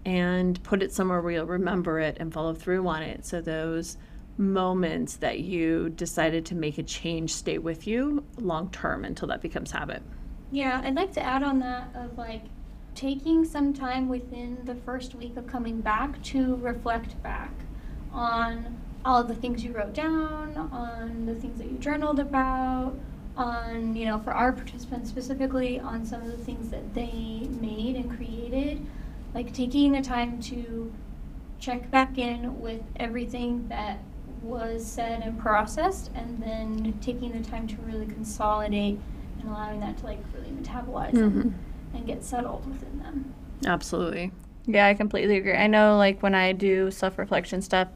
and 0.04 0.62
put 0.62 0.82
it 0.82 0.92
somewhere 0.92 1.22
where 1.22 1.32
you'll 1.32 1.46
remember 1.46 1.98
it 1.98 2.18
and 2.20 2.32
follow 2.32 2.52
through 2.52 2.86
on 2.86 3.02
it. 3.02 3.24
So 3.24 3.40
those 3.40 3.96
moments 4.36 5.16
that 5.16 5.40
you 5.40 5.88
decided 5.88 6.44
to 6.44 6.54
make 6.54 6.76
a 6.76 6.82
change 6.82 7.32
stay 7.32 7.56
with 7.56 7.86
you 7.86 8.22
long 8.36 8.68
term 8.70 9.02
until 9.02 9.28
that 9.28 9.40
becomes 9.40 9.70
habit. 9.70 10.02
Yeah, 10.50 10.82
I'd 10.84 10.94
like 10.94 11.14
to 11.14 11.22
add 11.22 11.42
on 11.42 11.58
that 11.60 11.88
of 11.94 12.18
like 12.18 12.42
taking 12.94 13.46
some 13.46 13.72
time 13.72 14.08
within 14.10 14.58
the 14.64 14.74
first 14.74 15.14
week 15.14 15.38
of 15.38 15.46
coming 15.46 15.80
back 15.80 16.22
to 16.24 16.56
reflect 16.56 17.20
back 17.22 17.50
on 18.12 18.78
all 19.06 19.22
of 19.22 19.28
the 19.28 19.34
things 19.34 19.64
you 19.64 19.72
wrote 19.72 19.94
down, 19.94 20.54
on 20.70 21.24
the 21.24 21.34
things 21.34 21.58
that 21.58 21.70
you 21.70 21.78
journaled 21.78 22.18
about, 22.18 22.94
on, 23.36 23.96
you 23.96 24.06
know, 24.06 24.18
for 24.18 24.32
our 24.32 24.52
participants 24.52 25.10
specifically, 25.10 25.80
on 25.80 26.04
some 26.06 26.22
of 26.22 26.28
the 26.28 26.36
things 26.44 26.70
that 26.70 26.94
they 26.94 27.48
made 27.60 27.96
and 27.96 28.16
created. 28.16 28.84
Like 29.34 29.52
taking 29.52 29.92
the 29.92 30.00
time 30.02 30.40
to 30.42 30.92
check 31.58 31.90
back 31.90 32.18
in 32.18 32.60
with 32.60 32.82
everything 32.96 33.66
that 33.68 33.98
was 34.42 34.84
said 34.84 35.22
and 35.22 35.38
processed, 35.38 36.10
and 36.14 36.42
then 36.42 36.96
taking 37.00 37.32
the 37.32 37.48
time 37.48 37.66
to 37.66 37.76
really 37.86 38.06
consolidate 38.06 38.98
and 39.40 39.48
allowing 39.48 39.80
that 39.80 39.96
to 39.98 40.04
like 40.04 40.18
really 40.34 40.50
metabolize 40.50 41.12
Mhm. 41.12 41.40
and, 41.42 41.54
and 41.94 42.06
get 42.06 42.22
settled 42.22 42.66
within 42.68 42.98
them. 42.98 43.32
Absolutely. 43.66 44.30
Yeah, 44.66 44.86
I 44.86 44.94
completely 44.94 45.36
agree. 45.36 45.54
I 45.54 45.66
know, 45.66 45.96
like, 45.96 46.22
when 46.22 46.34
I 46.34 46.52
do 46.52 46.90
self 46.90 47.18
reflection 47.18 47.60
stuff, 47.62 47.88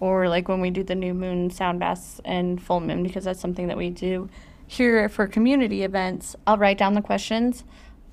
or 0.00 0.28
like 0.28 0.48
when 0.48 0.60
we 0.60 0.70
do 0.70 0.82
the 0.82 0.94
new 0.96 1.14
moon 1.14 1.48
sound 1.50 1.78
baths 1.78 2.20
and 2.24 2.60
full 2.60 2.80
moon, 2.80 3.02
because 3.04 3.24
that's 3.24 3.40
something 3.40 3.68
that 3.68 3.76
we 3.76 3.88
do 3.90 4.28
here 4.72 5.08
for 5.08 5.26
community 5.26 5.82
events, 5.82 6.36
I'll 6.46 6.58
write 6.58 6.78
down 6.78 6.94
the 6.94 7.02
questions. 7.02 7.64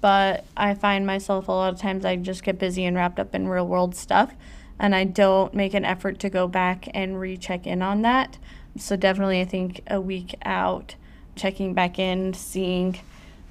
But 0.01 0.45
I 0.55 0.75
find 0.75 1.05
myself 1.05 1.47
a 1.47 1.51
lot 1.51 1.73
of 1.73 1.79
times 1.79 2.05
I 2.05 2.15
just 2.15 2.43
get 2.43 2.57
busy 2.57 2.85
and 2.85 2.95
wrapped 2.95 3.19
up 3.19 3.35
in 3.35 3.49
real 3.49 3.67
world 3.67 3.95
stuff, 3.95 4.33
and 4.79 4.95
I 4.95 5.03
don't 5.03 5.53
make 5.53 5.73
an 5.73 5.83
effort 5.83 6.19
to 6.19 6.29
go 6.29 6.47
back 6.47 6.87
and 6.93 7.19
recheck 7.19 7.67
in 7.67 7.81
on 7.81 8.01
that. 8.03 8.37
So, 8.77 8.95
definitely, 8.95 9.41
I 9.41 9.45
think 9.45 9.81
a 9.87 9.99
week 9.99 10.35
out, 10.45 10.95
checking 11.35 11.73
back 11.73 11.99
in, 11.99 12.33
seeing 12.33 12.99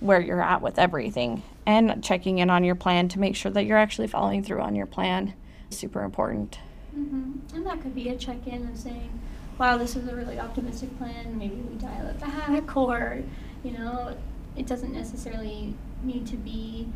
where 0.01 0.21
you're 0.21 0.41
at 0.41 0.63
with 0.63 0.79
everything 0.79 1.43
and 1.67 2.03
checking 2.03 2.39
in 2.39 2.49
on 2.49 2.65
your 2.65 2.77
plan 2.77 3.09
to 3.09 3.19
make 3.19 3.37
sure 3.37 3.51
that 3.53 3.67
you're 3.67 3.77
actually 3.77 4.07
following 4.07 4.43
through 4.43 4.61
on 4.61 4.75
your 4.75 4.87
plan 4.87 5.35
super 5.71 6.03
important 6.03 6.59
Mm-hmm. 6.99 7.57
And 7.57 7.67
that 7.67 7.81
could 7.83 7.95
be 7.95 8.09
a 8.09 8.17
check 8.17 8.47
in 8.47 8.69
of 8.69 8.77
saying, 8.77 9.11
wow, 9.59 9.77
this 9.77 9.97
is 9.97 10.09
a 10.09 10.15
really 10.15 10.39
optimistic 10.39 10.97
plan. 10.99 11.37
Maybe 11.39 11.57
we 11.57 11.77
dial 11.77 12.07
it 12.07 12.21
back, 12.21 12.77
or, 12.77 13.23
you 13.65 13.73
know, 13.73 14.17
it 14.57 14.67
doesn't 14.67 14.93
necessarily 14.93 15.75
need 16.03 16.27
to 16.29 16.37
be, 16.37 16.89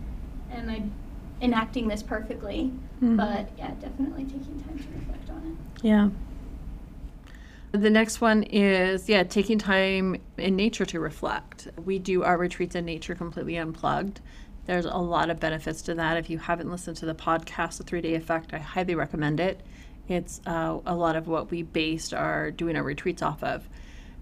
am 0.53 0.69
I 0.71 0.83
enacting 1.45 1.89
this 1.89 2.03
perfectly? 2.03 2.73
Mhm. 3.03 3.17
But 3.17 3.51
yeah, 3.59 3.73
definitely 3.81 4.25
taking 4.25 4.63
time 4.63 4.79
to 4.79 4.85
reflect 4.99 5.31
on 5.31 5.57
it. 5.57 5.85
Yeah. 5.85 6.11
The 7.73 7.91
next 7.91 8.21
one 8.21 8.43
is, 8.43 9.09
yeah, 9.09 9.23
taking 9.23 9.59
time 9.59 10.21
in 10.37 10.57
nature 10.57 10.85
to 10.85 11.01
reflect. 11.01 11.69
We 11.83 11.99
do 11.99 12.23
our 12.23 12.37
retreats 12.37 12.75
in 12.75 12.85
nature 12.85 13.15
completely 13.15 13.57
unplugged. 13.57 14.21
There's 14.67 14.85
a 14.85 14.99
lot 14.99 15.31
of 15.31 15.41
benefits 15.41 15.81
to 15.83 15.95
that. 15.95 16.17
If 16.19 16.29
you 16.31 16.39
haven't 16.39 16.71
listened 16.71 16.99
to 16.99 17.07
the 17.07 17.15
podcast, 17.15 17.79
The 17.79 17.85
Three 17.85 18.03
Day 18.03 18.15
Effect, 18.15 18.53
I 18.53 18.59
highly 18.59 18.95
recommend 18.95 19.41
it. 19.41 19.63
It's 20.09 20.41
uh, 20.47 20.79
a 20.85 20.95
lot 20.95 21.17
of 21.17 21.29
what 21.29 21.51
we 21.51 21.63
based 21.63 22.13
our 22.13 22.51
doing 22.51 22.77
our 22.77 22.83
retreats 22.83 23.23
off 23.23 23.43
of 23.43 23.69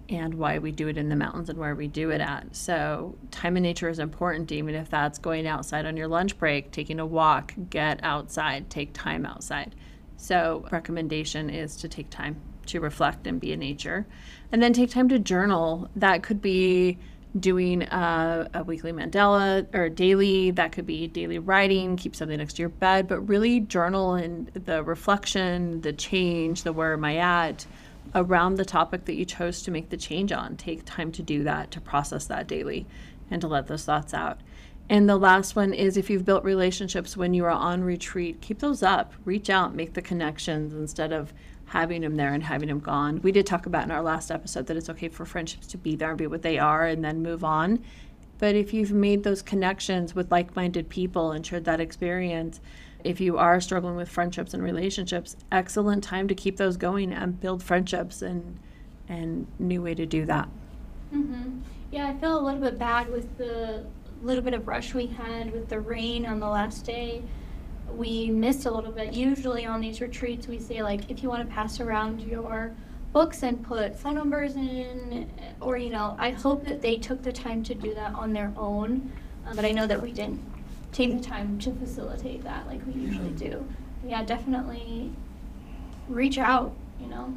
and 0.09 0.33
why 0.33 0.59
we 0.59 0.71
do 0.71 0.87
it 0.89 0.97
in 0.97 1.09
the 1.09 1.15
mountains 1.15 1.49
and 1.49 1.57
where 1.57 1.73
we 1.73 1.87
do 1.87 2.09
it 2.09 2.19
at. 2.19 2.55
So, 2.55 3.15
time 3.31 3.55
in 3.55 3.63
nature 3.63 3.87
is 3.87 3.97
important, 3.97 4.51
even 4.51 4.75
if 4.75 4.89
that's 4.89 5.17
going 5.17 5.47
outside 5.47 5.85
on 5.85 5.95
your 5.95 6.09
lunch 6.09 6.37
break, 6.37 6.71
taking 6.71 6.99
a 6.99 7.05
walk, 7.05 7.53
get 7.69 8.01
outside, 8.03 8.69
take 8.69 8.93
time 8.93 9.25
outside. 9.25 9.73
So, 10.17 10.65
recommendation 10.71 11.49
is 11.49 11.77
to 11.77 11.87
take 11.87 12.09
time 12.09 12.41
to 12.67 12.79
reflect 12.81 13.25
and 13.25 13.39
be 13.39 13.53
in 13.53 13.59
nature. 13.59 14.05
And 14.51 14.61
then 14.61 14.73
take 14.73 14.91
time 14.91 15.09
to 15.09 15.17
journal. 15.17 15.89
That 15.95 16.23
could 16.23 16.41
be 16.41 16.99
doing 17.39 17.83
a, 17.83 18.49
a 18.53 18.63
weekly 18.63 18.91
mandala 18.91 19.65
or 19.73 19.87
daily 19.87 20.51
that 20.51 20.71
could 20.73 20.85
be 20.85 21.07
daily 21.07 21.39
writing 21.39 21.95
keep 21.95 22.13
something 22.13 22.37
next 22.37 22.55
to 22.55 22.61
your 22.61 22.67
bed 22.67 23.07
but 23.07 23.21
really 23.21 23.61
journal 23.61 24.15
and 24.15 24.47
the 24.49 24.83
reflection 24.83 25.79
the 25.79 25.93
change 25.93 26.63
the 26.63 26.73
where 26.73 26.91
am 26.91 27.05
i 27.05 27.15
at 27.15 27.65
around 28.13 28.55
the 28.55 28.65
topic 28.65 29.05
that 29.05 29.15
you 29.15 29.25
chose 29.25 29.61
to 29.63 29.71
make 29.71 29.89
the 29.89 29.97
change 29.97 30.31
on. 30.31 30.55
Take 30.57 30.83
time 30.85 31.11
to 31.13 31.23
do 31.23 31.43
that 31.43 31.71
to 31.71 31.81
process 31.81 32.25
that 32.27 32.47
daily 32.47 32.85
and 33.29 33.41
to 33.41 33.47
let 33.47 33.67
those 33.67 33.85
thoughts 33.85 34.13
out. 34.13 34.39
And 34.89 35.07
the 35.07 35.17
last 35.17 35.55
one 35.55 35.73
is 35.73 35.95
if 35.95 36.09
you've 36.09 36.25
built 36.25 36.43
relationships 36.43 37.15
when 37.15 37.33
you 37.33 37.45
are 37.45 37.51
on 37.51 37.83
retreat 37.83 38.41
keep 38.41 38.59
those 38.59 38.83
up. 38.83 39.13
Reach 39.23 39.49
out 39.49 39.73
make 39.73 39.93
the 39.93 40.01
connections 40.01 40.73
instead 40.73 41.13
of 41.13 41.33
having 41.71 42.01
them 42.01 42.15
there 42.15 42.33
and 42.33 42.43
having 42.43 42.67
them 42.67 42.81
gone. 42.81 43.21
We 43.21 43.31
did 43.31 43.45
talk 43.45 43.65
about 43.65 43.85
in 43.85 43.91
our 43.91 44.01
last 44.01 44.29
episode 44.29 44.67
that 44.67 44.75
it's 44.75 44.89
okay 44.89 45.07
for 45.07 45.23
friendships 45.23 45.67
to 45.67 45.77
be 45.77 45.95
there 45.95 46.09
and 46.09 46.17
be 46.17 46.27
what 46.27 46.41
they 46.41 46.59
are 46.59 46.85
and 46.85 47.01
then 47.01 47.23
move 47.23 47.45
on. 47.45 47.81
But 48.39 48.55
if 48.55 48.73
you've 48.73 48.91
made 48.91 49.23
those 49.23 49.41
connections 49.41 50.13
with 50.13 50.29
like 50.31 50.53
minded 50.53 50.89
people 50.89 51.31
and 51.31 51.45
shared 51.45 51.63
that 51.63 51.79
experience, 51.79 52.59
if 53.05 53.21
you 53.21 53.37
are 53.37 53.61
struggling 53.61 53.95
with 53.95 54.09
friendships 54.09 54.53
and 54.53 54.61
relationships, 54.61 55.37
excellent 55.49 56.03
time 56.03 56.27
to 56.27 56.35
keep 56.35 56.57
those 56.57 56.75
going 56.75 57.13
and 57.13 57.39
build 57.39 57.63
friendships 57.63 58.21
and 58.21 58.59
and 59.07 59.47
new 59.57 59.81
way 59.81 59.95
to 59.95 60.05
do 60.05 60.25
that. 60.25 60.49
hmm 61.11 61.59
Yeah, 61.89 62.07
I 62.07 62.17
feel 62.17 62.37
a 62.37 62.43
little 62.43 62.59
bit 62.59 62.77
bad 62.77 63.09
with 63.09 63.37
the 63.37 63.85
little 64.21 64.43
bit 64.43 64.53
of 64.53 64.67
rush 64.67 64.93
we 64.93 65.07
had 65.07 65.53
with 65.53 65.69
the 65.69 65.79
rain 65.79 66.25
on 66.25 66.41
the 66.41 66.49
last 66.49 66.85
day. 66.85 67.23
We 67.95 68.29
missed 68.29 68.65
a 68.65 68.71
little 68.71 68.91
bit. 68.91 69.13
Usually 69.13 69.65
on 69.65 69.81
these 69.81 70.01
retreats, 70.01 70.47
we 70.47 70.59
say 70.59 70.81
like, 70.81 71.09
if 71.09 71.21
you 71.23 71.29
want 71.29 71.47
to 71.47 71.53
pass 71.53 71.79
around 71.79 72.21
your 72.21 72.71
books 73.13 73.43
and 73.43 73.61
put 73.63 73.97
phone 73.97 74.15
numbers 74.15 74.55
in, 74.55 75.29
or 75.59 75.77
you 75.77 75.89
know, 75.89 76.15
I 76.17 76.31
hope 76.31 76.65
that 76.65 76.81
they 76.81 76.97
took 76.97 77.21
the 77.21 77.31
time 77.31 77.63
to 77.63 77.75
do 77.75 77.93
that 77.93 78.13
on 78.13 78.33
their 78.33 78.53
own. 78.57 79.11
Uh, 79.45 79.53
but 79.55 79.65
I 79.65 79.71
know 79.71 79.87
that 79.87 80.01
we 80.01 80.11
didn't 80.11 80.41
take 80.91 81.17
the 81.17 81.23
time 81.23 81.57
to 81.59 81.73
facilitate 81.73 82.43
that 82.43 82.67
like 82.67 82.85
we 82.85 82.93
usually 82.93 83.31
do. 83.31 83.65
Yeah, 84.05 84.23
definitely 84.23 85.11
reach 86.07 86.37
out. 86.37 86.73
You 86.99 87.07
know. 87.07 87.33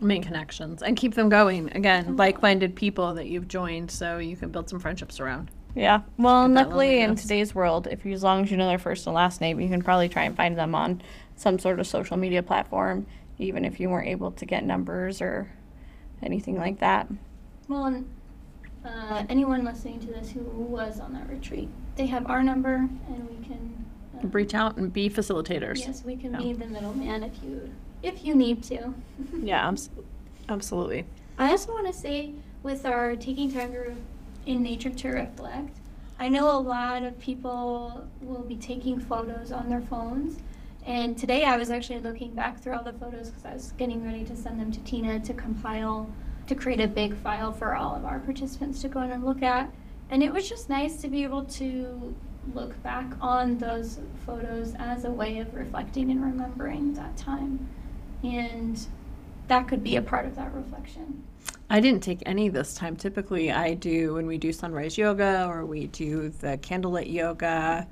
Make 0.00 0.22
connections 0.22 0.82
and 0.82 0.96
keep 0.96 1.14
them 1.14 1.28
going. 1.28 1.70
Again, 1.76 2.14
Mhm. 2.14 2.18
like 2.18 2.40
minded 2.40 2.74
people 2.74 3.12
that 3.14 3.26
you've 3.26 3.48
joined 3.48 3.90
so 3.90 4.16
you 4.18 4.34
can 4.36 4.50
build 4.50 4.68
some 4.70 4.78
friendships 4.80 5.20
around. 5.20 5.50
Yeah. 5.74 6.00
Well, 6.18 6.48
Get 6.48 6.54
that 6.54 6.66
luckily 6.68 6.96
in 6.96 7.00
loneliness. 7.00 7.22
today's 7.22 7.54
world, 7.54 7.86
if 7.90 8.04
you, 8.04 8.12
as 8.12 8.22
long 8.22 8.42
as 8.42 8.50
you 8.50 8.56
know 8.56 8.66
their 8.66 8.78
first 8.78 9.06
and 9.06 9.14
last 9.14 9.40
name, 9.40 9.60
you 9.60 9.68
can 9.68 9.82
probably 9.82 10.08
try 10.08 10.24
and 10.24 10.36
find 10.36 10.58
them 10.58 10.74
on 10.74 11.00
some 11.36 11.58
sort 11.58 11.78
of 11.80 11.86
social 11.86 12.16
media 12.16 12.42
platform, 12.42 13.06
even 13.38 13.64
if 13.64 13.78
you 13.80 13.88
weren't 13.88 14.08
able 14.08 14.32
to 14.32 14.44
get 14.46 14.64
numbers 14.64 15.22
or 15.22 15.50
anything 16.22 16.56
like 16.56 16.80
that. 16.80 17.06
Well, 17.68 17.84
and 17.86 18.08
uh, 18.84 19.24
anyone 19.28 19.64
listening 19.64 20.00
to 20.00 20.06
this 20.08 20.30
who 20.32 20.40
was 20.42 20.98
on 21.00 21.12
that 21.14 21.28
retreat, 21.28 21.68
they 21.96 22.06
have 22.06 22.26
our 22.28 22.42
number, 22.42 22.74
and 22.74 23.28
we 23.30 23.46
can 23.46 23.84
uh, 24.22 24.26
Reach 24.28 24.54
out 24.54 24.76
and 24.76 24.92
be 24.92 25.08
facilitators. 25.08 25.78
Yes, 25.80 26.02
we 26.04 26.16
can 26.16 26.32
Yeah. 26.32 26.38
be 26.38 26.52
the 26.52 26.66
middleman 26.66 27.22
if 27.22 27.42
you 27.42 27.70
if 28.02 28.24
you 28.24 28.34
need 28.34 28.62
to. 28.64 28.94
Yeah, 29.42 29.68
abs- 29.68 29.90
absolutely. 30.48 31.04
I 31.38 31.50
also 31.50 31.70
want 31.72 31.86
to 31.86 31.92
say, 31.92 32.32
with 32.62 32.86
our 32.86 33.14
taking 33.14 33.52
time 33.52 33.72
to, 33.72 33.94
in 34.46 34.62
nature 34.62 34.90
to 34.90 35.08
reflect, 35.08 35.76
I 36.18 36.28
know 36.28 36.50
a 36.50 36.60
lot 36.60 37.02
of 37.02 37.18
people 37.18 38.06
will 38.20 38.42
be 38.42 38.56
taking 38.56 39.00
photos 39.00 39.52
on 39.52 39.68
their 39.68 39.80
phones. 39.80 40.38
And 40.86 41.16
today 41.16 41.44
I 41.44 41.56
was 41.56 41.70
actually 41.70 42.00
looking 42.00 42.32
back 42.32 42.60
through 42.60 42.74
all 42.74 42.82
the 42.82 42.92
photos 42.92 43.30
because 43.30 43.44
I 43.44 43.54
was 43.54 43.72
getting 43.72 44.04
ready 44.04 44.24
to 44.24 44.36
send 44.36 44.60
them 44.60 44.72
to 44.72 44.80
Tina 44.80 45.20
to 45.20 45.34
compile, 45.34 46.10
to 46.46 46.54
create 46.54 46.80
a 46.80 46.88
big 46.88 47.16
file 47.16 47.52
for 47.52 47.74
all 47.74 47.94
of 47.94 48.04
our 48.04 48.18
participants 48.18 48.82
to 48.82 48.88
go 48.88 49.02
in 49.02 49.10
and 49.10 49.24
look 49.24 49.42
at. 49.42 49.72
And 50.10 50.22
it 50.22 50.32
was 50.32 50.48
just 50.48 50.68
nice 50.68 51.00
to 51.02 51.08
be 51.08 51.22
able 51.22 51.44
to 51.44 52.14
look 52.54 52.82
back 52.82 53.06
on 53.20 53.58
those 53.58 54.00
photos 54.26 54.74
as 54.78 55.04
a 55.04 55.10
way 55.10 55.38
of 55.38 55.54
reflecting 55.54 56.10
and 56.10 56.22
remembering 56.22 56.94
that 56.94 57.16
time. 57.16 57.68
And 58.22 58.86
that 59.48 59.68
could 59.68 59.82
be 59.82 59.96
a 59.96 60.02
part 60.02 60.26
of 60.26 60.36
that 60.36 60.52
reflection. 60.54 61.22
I 61.68 61.80
didn't 61.80 62.02
take 62.02 62.22
any 62.26 62.48
this 62.48 62.74
time. 62.74 62.96
Typically, 62.96 63.52
I 63.52 63.74
do 63.74 64.14
when 64.14 64.26
we 64.26 64.38
do 64.38 64.52
sunrise 64.52 64.98
yoga 64.98 65.46
or 65.48 65.64
we 65.64 65.86
do 65.86 66.30
the 66.30 66.58
candlelit 66.58 67.12
yoga. 67.12 67.86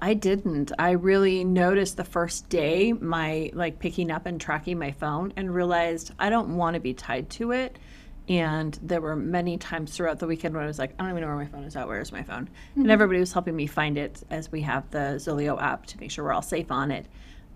I 0.00 0.14
didn't. 0.14 0.72
I 0.78 0.92
really 0.92 1.42
noticed 1.42 1.96
the 1.96 2.04
first 2.04 2.48
day 2.48 2.92
my 2.92 3.50
like 3.52 3.78
picking 3.78 4.10
up 4.10 4.26
and 4.26 4.40
tracking 4.40 4.78
my 4.78 4.92
phone 4.92 5.32
and 5.36 5.54
realized 5.54 6.12
I 6.18 6.30
don't 6.30 6.56
want 6.56 6.74
to 6.74 6.80
be 6.80 6.94
tied 6.94 7.30
to 7.30 7.52
it. 7.52 7.78
And 8.28 8.78
there 8.82 9.00
were 9.00 9.14
many 9.14 9.56
times 9.56 9.96
throughout 9.96 10.18
the 10.18 10.26
weekend 10.26 10.54
when 10.54 10.64
I 10.64 10.66
was 10.66 10.78
like, 10.78 10.94
I 10.98 11.02
don't 11.02 11.10
even 11.10 11.22
know 11.22 11.28
where 11.28 11.36
my 11.36 11.46
phone 11.46 11.64
is 11.64 11.76
at. 11.76 11.86
Where 11.86 12.00
is 12.00 12.10
my 12.10 12.24
phone? 12.24 12.48
And 12.74 12.84
mm-hmm. 12.84 12.90
everybody 12.90 13.20
was 13.20 13.32
helping 13.32 13.54
me 13.54 13.66
find 13.66 13.96
it 13.96 14.22
as 14.30 14.50
we 14.50 14.62
have 14.62 14.90
the 14.90 15.16
Zoleo 15.18 15.60
app 15.60 15.86
to 15.86 16.00
make 16.00 16.10
sure 16.10 16.24
we're 16.24 16.32
all 16.32 16.42
safe 16.42 16.72
on 16.72 16.90
it. 16.90 17.06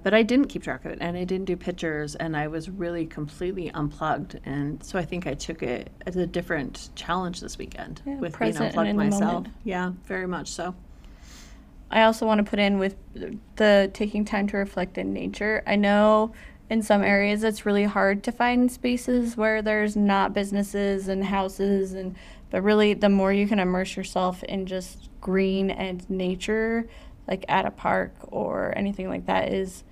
But 0.03 0.15
I 0.15 0.23
didn't 0.23 0.47
keep 0.47 0.63
track 0.63 0.85
of 0.85 0.93
it 0.93 0.99
and 1.01 1.17
I 1.17 1.25
didn't 1.25 1.45
do 1.47 1.57
pictures 1.57 2.15
and 2.15 2.37
I 2.37 2.49
was 2.49 2.71
really 2.71 3.07
completely 3.07 3.71
unplugged. 3.73 4.41
And 4.45 4.83
so 4.83 4.99
I 4.99 5.05
think 5.05 5.27
I 5.27 5.35
took 5.35 5.63
it 5.63 5.91
as 6.07 6.17
a 6.17 6.27
different 6.27 6.91
challenge 6.95 7.41
this 7.41 7.59
weekend 7.59 8.03
Yeah, 8.07 8.17
with 8.17 8.39
being 8.39 8.57
unplugged 8.57 8.97
myself. 8.97 9.47
Yeah, 9.65 9.93
very 10.07 10.27
much 10.27 10.51
so. 10.51 10.75
I 11.91 12.03
also 12.03 12.25
want 12.25 12.39
to 12.39 12.49
put 12.49 12.59
in 12.59 12.79
with 12.79 12.97
the 13.57 13.91
taking 13.93 14.25
time 14.25 14.47
to 14.49 14.57
reflect 14.57 14.97
in 14.97 15.13
nature. 15.13 15.63
I 15.67 15.77
know 15.77 16.33
in 16.71 16.83
some 16.83 17.03
areas 17.03 17.43
it's 17.43 17.67
really 17.67 17.85
hard 17.85 18.23
to 18.23 18.33
find 18.33 18.71
spaces 18.71 19.37
where 19.37 19.61
there's 19.61 19.97
not 19.97 20.33
businesses 20.33 21.09
and 21.09 21.25
houses 21.25 21.93
and 21.93 22.15
but 22.51 22.63
really 22.63 22.95
the 22.95 23.09
more 23.09 23.33
you 23.33 23.47
can 23.47 23.59
immerse 23.59 23.97
yourself 23.97 24.43
in 24.45 24.67
just 24.67 25.09
green 25.21 25.71
and 25.71 26.09
nature 26.09 26.89
like 27.27 27.45
at 27.49 27.67
a 27.67 27.71
park 27.71 28.15
or 28.29 28.73
anything 28.77 29.09
like 29.09 29.27
that 29.27 29.53
is 29.53 29.83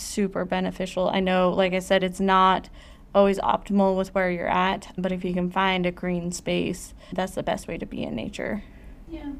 super 0.00 0.44
beneficial. 0.44 1.08
I 1.08 1.20
know 1.20 1.50
like 1.50 1.72
I 1.72 1.78
said 1.78 2.02
it's 2.02 2.20
not 2.20 2.68
always 3.14 3.38
optimal 3.38 3.96
with 3.96 4.14
where 4.14 4.30
you're 4.30 4.48
at, 4.48 4.92
but 4.96 5.12
if 5.12 5.24
you 5.24 5.32
can 5.32 5.50
find 5.50 5.86
a 5.86 5.90
green 5.90 6.30
space, 6.32 6.94
that's 7.12 7.34
the 7.34 7.42
best 7.42 7.66
way 7.66 7.78
to 7.78 7.86
be 7.86 8.02
in 8.02 8.14
nature. 8.14 8.62
Yeah. 9.08 9.32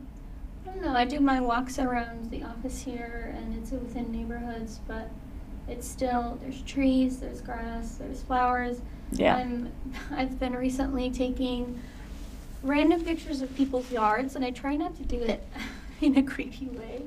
I 0.66 0.71
don't 0.71 0.83
know. 0.83 0.94
I 0.94 1.05
do 1.05 1.21
my 1.21 1.40
walks 1.40 1.79
around 1.79 2.31
the 2.31 2.42
office 2.42 2.83
here, 2.83 3.35
and 3.37 3.57
it's 3.57 3.71
within 3.71 4.12
neighborhoods, 4.12 4.81
but 4.87 5.11
it's 5.68 5.87
still 5.87 6.38
there's 6.42 6.62
trees, 6.62 7.18
there's 7.18 7.40
grass, 7.40 7.97
there's 7.97 8.23
flowers. 8.23 8.81
Yeah. 9.12 9.37
I'm 9.37 9.73
I've 10.11 10.38
been 10.38 10.55
recently 10.55 11.11
taking 11.11 11.81
random 12.62 13.05
pictures 13.05 13.42
of 13.42 13.55
people's 13.57 13.90
yards, 13.90 14.35
and 14.35 14.44
I 14.44 14.51
try 14.51 14.77
not 14.77 14.97
to 14.97 15.03
do 15.05 15.21
it 15.21 15.47
in 16.01 16.16
a 16.16 16.23
creepy 16.23 16.66
way. 16.66 17.03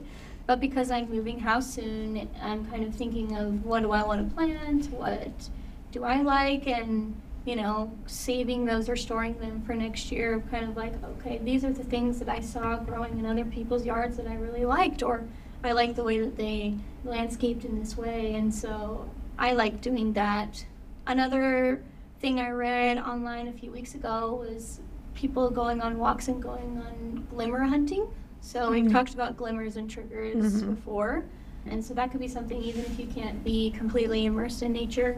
But 0.51 0.59
because 0.59 0.91
I'm 0.91 1.09
moving 1.09 1.39
house 1.39 1.75
soon, 1.75 2.27
I'm 2.41 2.69
kind 2.69 2.83
of 2.83 2.93
thinking 2.93 3.37
of 3.37 3.63
what 3.63 3.83
do 3.83 3.93
I 3.93 4.03
want 4.03 4.27
to 4.27 4.35
plant, 4.35 4.91
what 4.91 5.49
do 5.93 6.03
I 6.03 6.23
like, 6.23 6.67
and 6.67 7.15
you 7.45 7.55
know, 7.55 7.89
saving 8.05 8.65
those 8.65 8.89
or 8.89 8.97
storing 8.97 9.39
them 9.39 9.61
for 9.61 9.73
next 9.75 10.11
year. 10.11 10.43
Kind 10.51 10.65
of 10.65 10.75
like, 10.75 11.01
okay, 11.01 11.37
these 11.37 11.63
are 11.63 11.71
the 11.71 11.85
things 11.85 12.19
that 12.19 12.27
I 12.27 12.41
saw 12.41 12.75
growing 12.75 13.17
in 13.17 13.25
other 13.25 13.45
people's 13.45 13.85
yards 13.85 14.17
that 14.17 14.27
I 14.27 14.35
really 14.35 14.65
liked, 14.65 15.01
or 15.01 15.23
I 15.63 15.71
like 15.71 15.95
the 15.95 16.03
way 16.03 16.19
that 16.19 16.35
they 16.35 16.75
landscaped 17.05 17.63
in 17.63 17.79
this 17.79 17.95
way, 17.95 18.33
and 18.35 18.53
so 18.53 19.09
I 19.39 19.53
like 19.53 19.79
doing 19.79 20.11
that. 20.11 20.65
Another 21.07 21.81
thing 22.19 22.41
I 22.41 22.49
read 22.49 22.97
online 22.97 23.47
a 23.47 23.53
few 23.53 23.71
weeks 23.71 23.95
ago 23.95 24.43
was 24.45 24.81
people 25.15 25.49
going 25.49 25.79
on 25.79 25.97
walks 25.97 26.27
and 26.27 26.43
going 26.43 26.83
on 26.85 27.25
glimmer 27.29 27.63
hunting. 27.63 28.05
So 28.41 28.71
we've 28.71 28.85
Mhm. 28.85 28.91
talked 28.91 29.13
about 29.13 29.37
glimmers 29.37 29.77
and 29.77 29.89
triggers 29.89 30.35
Mhm. 30.35 30.75
before. 30.75 31.23
And 31.67 31.83
so 31.83 31.93
that 31.93 32.11
could 32.11 32.19
be 32.19 32.27
something 32.27 32.61
even 32.61 32.81
if 32.85 32.99
you 32.99 33.05
can't 33.05 33.43
be 33.43 33.71
completely 33.71 34.25
immersed 34.25 34.63
in 34.63 34.73
nature, 34.73 35.17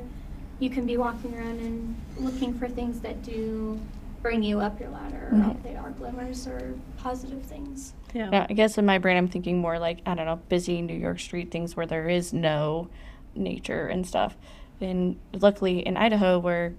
you 0.60 0.70
can 0.70 0.86
be 0.86 0.98
walking 0.98 1.34
around 1.34 1.60
and 1.60 1.96
looking 2.20 2.54
for 2.54 2.68
things 2.68 3.00
that 3.00 3.24
do 3.24 3.80
bring 4.22 4.44
you 4.44 4.60
up 4.60 4.80
your 4.80 4.90
ladder 4.90 5.30
or 5.32 5.38
Mhm. 5.38 5.56
if 5.56 5.64
they 5.64 5.76
are 5.76 5.90
glimmers 5.92 6.48
or 6.48 6.76
positive 6.98 7.42
things. 7.44 7.94
Yeah. 8.14 8.30
Yeah, 8.32 8.46
I 8.50 8.54
guess 8.54 8.78
in 8.78 8.86
my 8.86 8.98
brain, 8.98 9.18
I'm 9.18 9.28
thinking 9.28 9.58
more 9.60 9.80
like, 9.80 10.02
I 10.06 10.14
don't 10.16 10.26
know, 10.26 10.40
busy 10.50 10.82
New 10.82 10.94
York 10.94 11.20
street 11.20 11.50
things 11.50 11.76
where 11.76 11.86
there 11.86 12.08
is 12.08 12.32
no 12.34 12.90
nature 13.36 13.88
and 13.88 14.06
stuff. 14.06 14.38
And 14.80 15.18
luckily 15.34 15.80
in 15.80 15.98
Idaho, 15.98 16.40
where 16.40 16.74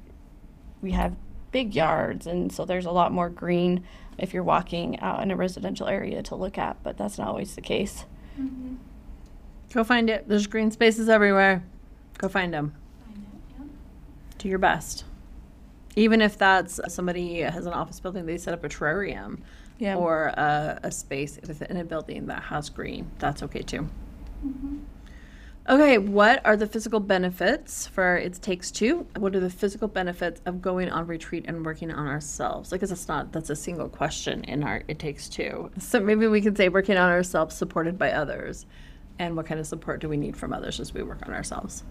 we 0.81 0.93
have 0.93 1.17
big 1.55 1.73
yards, 1.77 2.27
and 2.27 2.51
so 2.53 2.65
there's 2.65 2.85
a 2.85 2.91
lot 2.91 3.13
more 3.13 3.29
green 3.31 3.85
if 4.19 4.35
you're 4.35 4.43
walking 4.43 4.99
out 4.99 5.23
in 5.23 5.31
a 5.31 5.37
residential 5.37 5.87
area 5.87 6.21
to 6.21 6.35
look 6.35 6.59
at, 6.59 6.77
but 6.83 6.97
that's 6.99 7.17
not 7.17 7.29
always 7.29 7.55
the 7.55 7.61
case. 7.61 8.05
Mm-hmm. 8.39 8.75
Go 9.73 9.85
find 9.85 10.11
it. 10.11 10.29
There's 10.29 10.49
green 10.49 10.73
spaces 10.73 11.09
everywhere. 11.09 11.63
Go 12.19 12.29
find 12.29 12.53
them. 12.53 12.75
Find 13.07 13.19
it, 13.19 13.41
yeah. 13.57 13.65
Do 14.39 14.49
your 14.49 14.59
best. 14.59 15.05
Even 15.95 16.21
if 16.21 16.37
that's 16.37 16.81
somebody 16.89 17.39
has 17.43 17.67
an 17.67 17.73
office 17.73 18.01
building, 18.01 18.27
they 18.27 18.37
set 18.37 18.53
up 18.53 18.65
a 18.65 18.69
terrarium 18.69 19.39
Yeah. 19.79 19.95
or 19.95 20.27
a, 20.37 20.81
a 20.83 20.91
space 20.91 21.39
within 21.47 21.77
a 21.77 21.85
building 21.85 22.27
that 22.27 22.43
has 22.43 22.69
green. 22.69 23.13
That's 23.21 23.45
okay 23.45 23.63
too. 23.63 23.89
Mhm. 24.45 24.81
Okay, 25.67 25.97
what 25.97 26.45
are 26.45 26.59
the 26.59 26.67
physical 26.67 27.01
benefits 27.01 27.87
for 27.87 28.19
It 28.19 28.35
Takes 28.43 28.71
Two? 28.71 29.07
What 29.17 29.35
are 29.35 29.41
the 29.41 29.49
physical 29.49 29.89
benefits 29.89 30.43
of 30.45 30.61
going 30.61 30.91
on 30.91 31.07
retreat 31.07 31.47
and 31.49 31.65
working 31.65 31.91
on 31.91 32.07
ourselves? 32.07 32.71
Guess 32.71 32.91
it's 32.91 33.09
not, 33.09 33.33
that's 33.33 33.49
a 33.49 33.57
single 33.57 33.89
question 33.89 34.45
in 34.45 34.63
our 34.63 34.83
It 34.89 34.99
Takes 34.99 35.27
Two. 35.27 35.71
So 35.79 36.01
maybe 36.01 36.27
we 36.27 36.43
could 36.43 36.59
say 36.59 36.69
working 36.69 36.99
on 36.99 37.09
ourselves 37.09 37.57
supported 37.57 37.97
by 37.99 38.13
others. 38.13 38.67
And 39.19 39.39
what 39.39 39.47
kind 39.47 39.59
of 39.59 39.67
support 39.67 40.03
do 40.03 40.09
we 40.11 40.19
need 40.19 40.37
from 40.37 40.53
others 40.53 40.81
as 40.81 40.93
we 40.93 41.03
work 41.03 41.27
on 41.27 41.33
ourselves? 41.33 41.83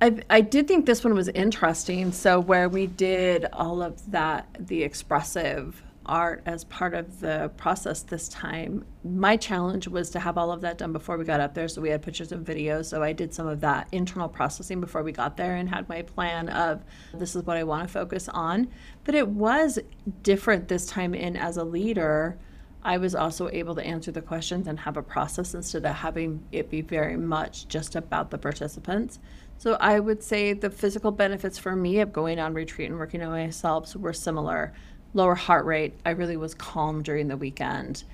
I, 0.00 0.22
I 0.30 0.40
did 0.40 0.68
think 0.68 0.86
this 0.86 1.02
one 1.02 1.14
was 1.14 1.26
interesting. 1.26 2.12
So, 2.12 2.38
where 2.38 2.68
we 2.68 2.86
did 2.86 3.46
all 3.52 3.82
of 3.82 4.12
that, 4.12 4.46
the 4.60 4.84
expressive 4.84 5.82
art 6.06 6.42
as 6.46 6.64
part 6.64 6.94
of 6.94 7.20
the 7.20 7.50
process 7.56 8.02
this 8.02 8.28
time. 8.28 8.84
My 9.04 9.36
challenge 9.36 9.86
was 9.86 10.10
to 10.10 10.20
have 10.20 10.38
all 10.38 10.50
of 10.50 10.60
that 10.62 10.78
done 10.78 10.92
before 10.92 11.16
we 11.16 11.24
got 11.24 11.40
up 11.40 11.54
there. 11.54 11.68
So 11.68 11.80
we 11.80 11.90
had 11.90 12.02
pictures 12.02 12.32
and 12.32 12.44
videos. 12.44 12.86
So 12.86 13.02
I 13.02 13.12
did 13.12 13.34
some 13.34 13.46
of 13.46 13.60
that 13.60 13.88
internal 13.92 14.28
processing 14.28 14.80
before 14.80 15.02
we 15.02 15.12
got 15.12 15.36
there 15.36 15.56
and 15.56 15.68
had 15.68 15.88
my 15.88 16.02
plan 16.02 16.48
of 16.48 16.82
this 17.14 17.36
is 17.36 17.44
what 17.44 17.56
I 17.56 17.64
want 17.64 17.86
to 17.86 17.92
focus 17.92 18.28
on. 18.28 18.68
But 19.04 19.14
it 19.14 19.28
was 19.28 19.78
different 20.22 20.68
this 20.68 20.86
time 20.86 21.14
in 21.14 21.36
as 21.36 21.56
a 21.56 21.64
leader. 21.64 22.38
I 22.82 22.96
was 22.96 23.14
also 23.14 23.50
able 23.50 23.74
to 23.74 23.84
answer 23.84 24.10
the 24.10 24.22
questions 24.22 24.66
and 24.66 24.80
have 24.80 24.96
a 24.96 25.02
process 25.02 25.54
instead 25.54 25.84
of 25.84 25.96
having 25.96 26.42
it 26.50 26.70
be 26.70 26.80
very 26.80 27.16
much 27.16 27.68
just 27.68 27.94
about 27.94 28.30
the 28.30 28.38
participants. 28.38 29.18
So 29.58 29.74
I 29.74 30.00
would 30.00 30.22
say 30.22 30.54
the 30.54 30.70
physical 30.70 31.10
benefits 31.10 31.58
for 31.58 31.76
me 31.76 32.00
of 32.00 32.14
going 32.14 32.38
on 32.38 32.54
retreat 32.54 32.88
and 32.88 32.98
working 32.98 33.22
on 33.22 33.30
myself 33.30 33.94
were 33.94 34.14
similar 34.14 34.72
lower 35.14 35.34
heart 35.34 35.64
rate. 35.64 35.94
I 36.04 36.10
really 36.10 36.36
was 36.36 36.54
calm 36.54 37.02
during 37.02 37.28
the 37.28 37.36
weekend 37.36 38.04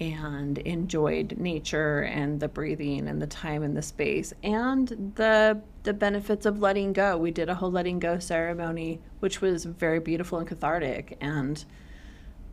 and 0.00 0.58
enjoyed 0.58 1.36
nature 1.38 2.00
and 2.02 2.38
the 2.40 2.48
breathing 2.48 3.08
and 3.08 3.20
the 3.20 3.26
time 3.26 3.62
and 3.62 3.76
the 3.76 3.82
space 3.82 4.32
and 4.42 5.12
the 5.16 5.60
the 5.84 5.94
benefits 5.94 6.44
of 6.44 6.58
letting 6.58 6.92
go. 6.92 7.16
We 7.16 7.30
did 7.30 7.48
a 7.48 7.54
whole 7.54 7.70
letting 7.70 7.98
go 7.98 8.18
ceremony 8.18 9.00
which 9.20 9.40
was 9.40 9.64
very 9.64 10.00
beautiful 10.00 10.38
and 10.38 10.46
cathartic 10.46 11.16
and 11.20 11.64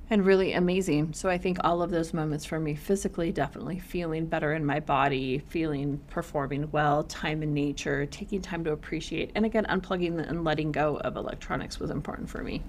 and 0.10 0.26
really 0.26 0.54
amazing. 0.54 1.13
So 1.13 1.30
I 1.30 1.38
think 1.38 1.58
all 1.63 1.82
of 1.82 1.89
those 1.89 2.13
moments 2.13 2.46
for 2.46 2.60
me 2.60 2.76
physically 2.76 3.32
definitely 3.32 3.80
feeling 3.80 4.28
better 4.28 4.54
in 4.54 4.66
my 4.66 4.80
body, 4.80 5.39
feeling 5.39 6.00
performing 6.10 6.70
well, 6.72 7.04
time 7.04 7.42
in 7.42 7.54
nature, 7.54 8.06
taking 8.06 8.42
time 8.42 8.63
to 8.66 8.72
appreciate 8.72 9.32
and 9.36 9.46
again 9.46 9.66
unplugging 9.66 10.20
and 10.20 10.44
letting 10.44 10.72
go 10.72 10.98
of 10.98 11.18
electronics 11.18 11.80
was 11.80 11.89
important 11.89 12.30
for 12.30 12.44
me. 12.44 12.62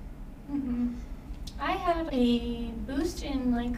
Mm-hmm. 0.50 0.94
I 1.60 1.72
had 1.72 2.08
a 2.12 2.70
boost 2.86 3.22
in 3.22 3.54
like 3.54 3.74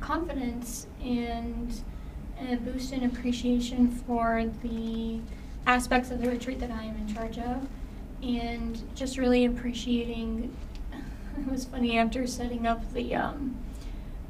confidence 0.00 0.86
and 1.02 1.82
a 2.40 2.56
boost 2.56 2.92
in 2.92 3.04
appreciation 3.04 3.90
for 3.90 4.44
the 4.62 5.20
aspects 5.66 6.10
of 6.10 6.20
the 6.20 6.28
retreat 6.28 6.58
that 6.60 6.70
I 6.70 6.82
am 6.82 6.96
in 6.96 7.12
charge 7.12 7.38
of, 7.38 7.68
and 8.22 8.80
just 8.94 9.18
really 9.18 9.44
appreciating. 9.44 10.54
It 11.34 11.50
was 11.50 11.64
funny 11.64 11.96
after 11.96 12.26
setting 12.26 12.66
up 12.66 12.92
the 12.92 13.14
um, 13.14 13.56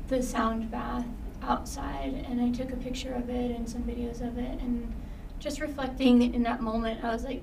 the 0.07 0.23
sound 0.23 0.71
bath 0.71 1.05
outside, 1.43 2.25
and 2.31 2.41
I 2.41 2.51
took 2.51 2.73
a 2.73 2.77
picture 2.77 3.13
of 3.13 3.29
it 3.29 3.57
and 3.57 3.69
some 3.69 3.83
videos 3.83 4.21
of 4.21 4.39
it, 4.39 4.61
and 4.61 4.93
just 5.41 5.61
reflecting 5.61 6.33
in 6.33 6.45
that 6.45 6.61
moment, 6.61 7.03
I 7.03 7.13
was 7.13 7.25
like, 7.25 7.43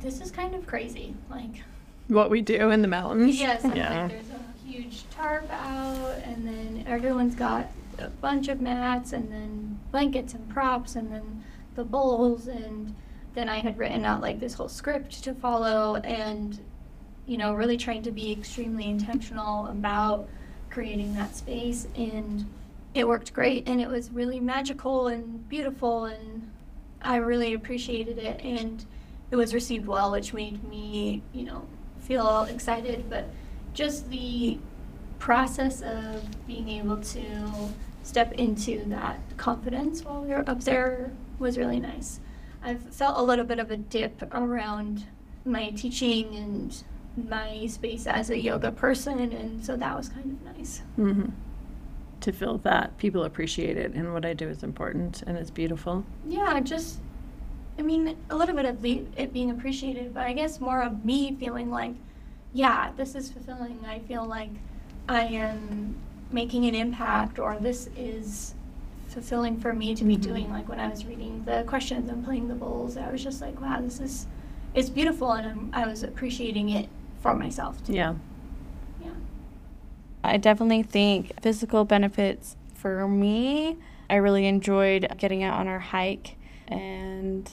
"This 0.00 0.20
is 0.20 0.30
kind 0.30 0.54
of 0.54 0.66
crazy." 0.66 1.14
Like 1.30 1.62
what 2.08 2.30
we 2.30 2.40
do 2.40 2.70
in 2.70 2.82
the 2.82 2.88
mountains. 2.88 3.40
Yes, 3.40 3.62
yeah. 3.74 4.02
like 4.02 4.10
there's 4.10 4.27
a 4.27 4.27
huge 4.68 5.08
tarp 5.10 5.50
out, 5.50 6.18
and 6.24 6.46
then 6.46 6.84
everyone's 6.86 7.34
got 7.34 7.70
a 7.98 8.08
bunch 8.08 8.48
of 8.48 8.60
mats, 8.60 9.12
and 9.12 9.32
then 9.32 9.80
blankets 9.90 10.34
and 10.34 10.48
props, 10.50 10.94
and 10.94 11.10
then 11.10 11.44
the 11.74 11.84
bowls, 11.84 12.48
and 12.48 12.94
then 13.34 13.48
I 13.48 13.58
had 13.58 13.78
written 13.78 14.04
out 14.04 14.20
like 14.20 14.40
this 14.40 14.54
whole 14.54 14.68
script 14.68 15.24
to 15.24 15.34
follow, 15.34 15.96
and 15.96 16.60
you 17.26 17.36
know, 17.36 17.52
really 17.52 17.76
trying 17.76 18.02
to 18.02 18.10
be 18.10 18.32
extremely 18.32 18.88
intentional 18.88 19.66
about 19.66 20.28
creating 20.70 21.14
that 21.14 21.34
space, 21.34 21.86
and 21.96 22.46
it 22.94 23.06
worked 23.06 23.32
great, 23.32 23.68
and 23.68 23.80
it 23.80 23.88
was 23.88 24.10
really 24.10 24.40
magical 24.40 25.08
and 25.08 25.48
beautiful, 25.48 26.04
and 26.04 26.50
I 27.02 27.16
really 27.16 27.54
appreciated 27.54 28.18
it, 28.18 28.40
and 28.42 28.84
it 29.30 29.36
was 29.36 29.54
received 29.54 29.86
well, 29.86 30.10
which 30.10 30.32
made 30.32 30.62
me, 30.64 31.22
you 31.32 31.44
know, 31.44 31.66
feel 32.00 32.42
excited, 32.44 33.10
but 33.10 33.28
just 33.78 34.10
the 34.10 34.58
process 35.20 35.82
of 35.82 36.20
being 36.48 36.68
able 36.68 36.96
to 36.96 37.22
step 38.02 38.32
into 38.32 38.84
that 38.86 39.20
confidence 39.36 40.04
while 40.04 40.20
we 40.20 40.30
were 40.30 40.42
up 40.50 40.64
there 40.64 41.12
was 41.38 41.56
really 41.56 41.78
nice. 41.78 42.18
I've 42.60 42.82
felt 42.92 43.16
a 43.16 43.22
little 43.22 43.44
bit 43.44 43.60
of 43.60 43.70
a 43.70 43.76
dip 43.76 44.20
around 44.34 45.06
my 45.44 45.70
teaching 45.70 46.34
and 46.34 46.82
my 47.28 47.66
space 47.68 48.08
as 48.08 48.30
a 48.30 48.38
yoga 48.38 48.72
person, 48.72 49.20
and 49.20 49.64
so 49.64 49.76
that 49.76 49.96
was 49.96 50.08
kind 50.08 50.32
of 50.32 50.56
nice. 50.56 50.82
Mm-hmm. 50.98 51.30
To 52.22 52.32
feel 52.32 52.58
that 52.58 52.98
people 52.98 53.22
appreciate 53.22 53.76
it 53.76 53.92
and 53.92 54.12
what 54.12 54.24
I 54.24 54.32
do 54.32 54.48
is 54.48 54.64
important 54.64 55.22
and 55.24 55.38
it's 55.38 55.52
beautiful. 55.52 56.04
Yeah, 56.26 56.58
just 56.58 56.98
I 57.78 57.82
mean, 57.82 58.16
a 58.28 58.34
little 58.34 58.56
bit 58.56 58.64
of 58.64 58.82
the, 58.82 59.04
it 59.16 59.32
being 59.32 59.52
appreciated, 59.52 60.12
but 60.12 60.24
I 60.24 60.32
guess 60.32 60.58
more 60.60 60.82
of 60.82 61.04
me 61.04 61.36
feeling 61.38 61.70
like, 61.70 61.94
yeah, 62.58 62.90
this 62.96 63.14
is 63.14 63.30
fulfilling. 63.30 63.78
I 63.86 64.00
feel 64.00 64.24
like 64.24 64.50
I 65.08 65.20
am 65.20 65.94
making 66.32 66.64
an 66.64 66.74
impact, 66.74 67.38
or 67.38 67.56
this 67.60 67.88
is 67.96 68.56
fulfilling 69.06 69.60
for 69.60 69.72
me 69.72 69.94
to 69.94 70.04
be 70.04 70.14
mm-hmm. 70.14 70.22
doing. 70.22 70.50
Like 70.50 70.68
when 70.68 70.80
I 70.80 70.88
was 70.88 71.06
reading 71.06 71.44
the 71.44 71.62
questions 71.68 72.10
and 72.10 72.24
playing 72.24 72.48
the 72.48 72.56
bowls, 72.56 72.96
I 72.96 73.12
was 73.12 73.22
just 73.22 73.40
like, 73.40 73.60
wow, 73.60 73.80
this 73.80 74.00
is, 74.00 74.26
it's 74.74 74.90
beautiful, 74.90 75.30
and 75.30 75.46
I'm, 75.46 75.70
I 75.72 75.86
was 75.86 76.02
appreciating 76.02 76.70
it 76.70 76.88
for 77.20 77.32
myself 77.32 77.82
too. 77.86 77.92
Yeah. 77.92 78.14
Yeah. 79.00 79.10
I 80.24 80.36
definitely 80.36 80.82
think 80.82 81.40
physical 81.40 81.84
benefits 81.84 82.56
for 82.74 83.06
me. 83.06 83.76
I 84.10 84.16
really 84.16 84.46
enjoyed 84.46 85.06
getting 85.16 85.44
out 85.44 85.60
on 85.60 85.68
our 85.68 85.78
hike 85.78 86.34
and 86.66 87.48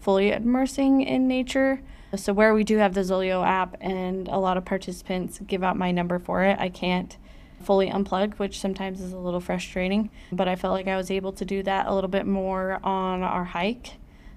fully 0.00 0.32
immersing 0.32 1.02
in 1.02 1.28
nature. 1.28 1.82
So, 2.14 2.34
where 2.34 2.52
we 2.52 2.62
do 2.62 2.76
have 2.76 2.92
the 2.92 3.00
Zoleo 3.00 3.46
app 3.46 3.76
and 3.80 4.28
a 4.28 4.38
lot 4.38 4.58
of 4.58 4.66
participants 4.66 5.40
give 5.46 5.64
out 5.64 5.78
my 5.78 5.90
number 5.92 6.18
for 6.18 6.42
it, 6.44 6.58
I 6.58 6.68
can't 6.68 7.16
fully 7.62 7.88
unplug, 7.88 8.34
which 8.34 8.60
sometimes 8.60 9.00
is 9.00 9.12
a 9.12 9.18
little 9.18 9.40
frustrating. 9.40 10.10
But 10.30 10.46
I 10.46 10.56
felt 10.56 10.74
like 10.74 10.88
I 10.88 10.96
was 10.96 11.10
able 11.10 11.32
to 11.32 11.44
do 11.46 11.62
that 11.62 11.86
a 11.86 11.94
little 11.94 12.10
bit 12.10 12.26
more 12.26 12.80
on 12.84 13.22
our 13.22 13.44
hike. 13.44 13.94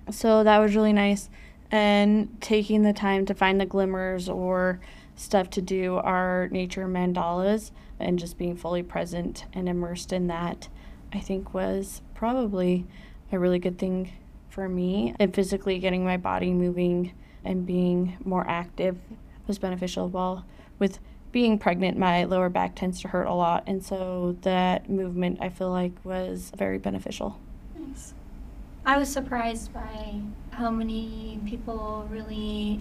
So, 0.09 0.43
that 0.43 0.59
was 0.59 0.73
really 0.73 0.93
nice. 0.93 1.29
And 1.69 2.39
taking 2.39 2.83
the 2.83 2.93
time 2.93 3.25
to 3.25 3.33
find 3.33 3.59
the 3.59 3.65
glimmers 3.65 4.29
or 4.29 4.79
stuff 5.17 5.49
to 5.49 5.61
do 5.61 5.95
our 5.97 6.47
nature 6.51 6.88
mandalas 6.88 7.71
and 7.99 8.17
just 8.19 8.38
being 8.38 8.55
fully 8.55 8.83
present 8.83 9.45
and 9.51 9.67
immersed 9.67 10.13
in 10.13 10.27
that, 10.27 10.69
I 11.11 11.19
think 11.19 11.53
was 11.53 12.01
probably 12.13 12.85
a 13.33 13.39
really 13.39 13.59
good 13.59 13.77
thing 13.77 14.13
for 14.47 14.69
me. 14.69 15.13
And 15.19 15.33
physically 15.33 15.79
getting 15.79 16.05
my 16.05 16.15
body 16.15 16.53
moving 16.53 17.11
and 17.45 17.65
being 17.65 18.17
more 18.23 18.45
active 18.47 18.97
was 19.47 19.60
beneficial. 19.60 20.10
Well, 20.10 20.45
with 20.79 20.99
being 21.31 21.60
pregnant, 21.60 21.97
my 21.97 22.23
lower 22.23 22.49
back 22.49 22.75
tends 22.75 23.01
to 23.01 23.10
hurt 23.10 23.27
a 23.27 23.34
lot. 23.34 23.63
And 23.67 23.84
so 23.84 24.38
that 24.41 24.89
movement 24.89 25.39
I 25.41 25.49
feel 25.49 25.69
like 25.69 25.93
was 26.03 26.51
very 26.55 26.77
beneficial. 26.77 27.39
Nice. 27.77 28.13
I 28.86 28.97
was 28.97 29.10
surprised 29.10 29.73
by 29.73 30.21
how 30.51 30.69
many 30.69 31.39
people 31.45 32.08
really 32.10 32.79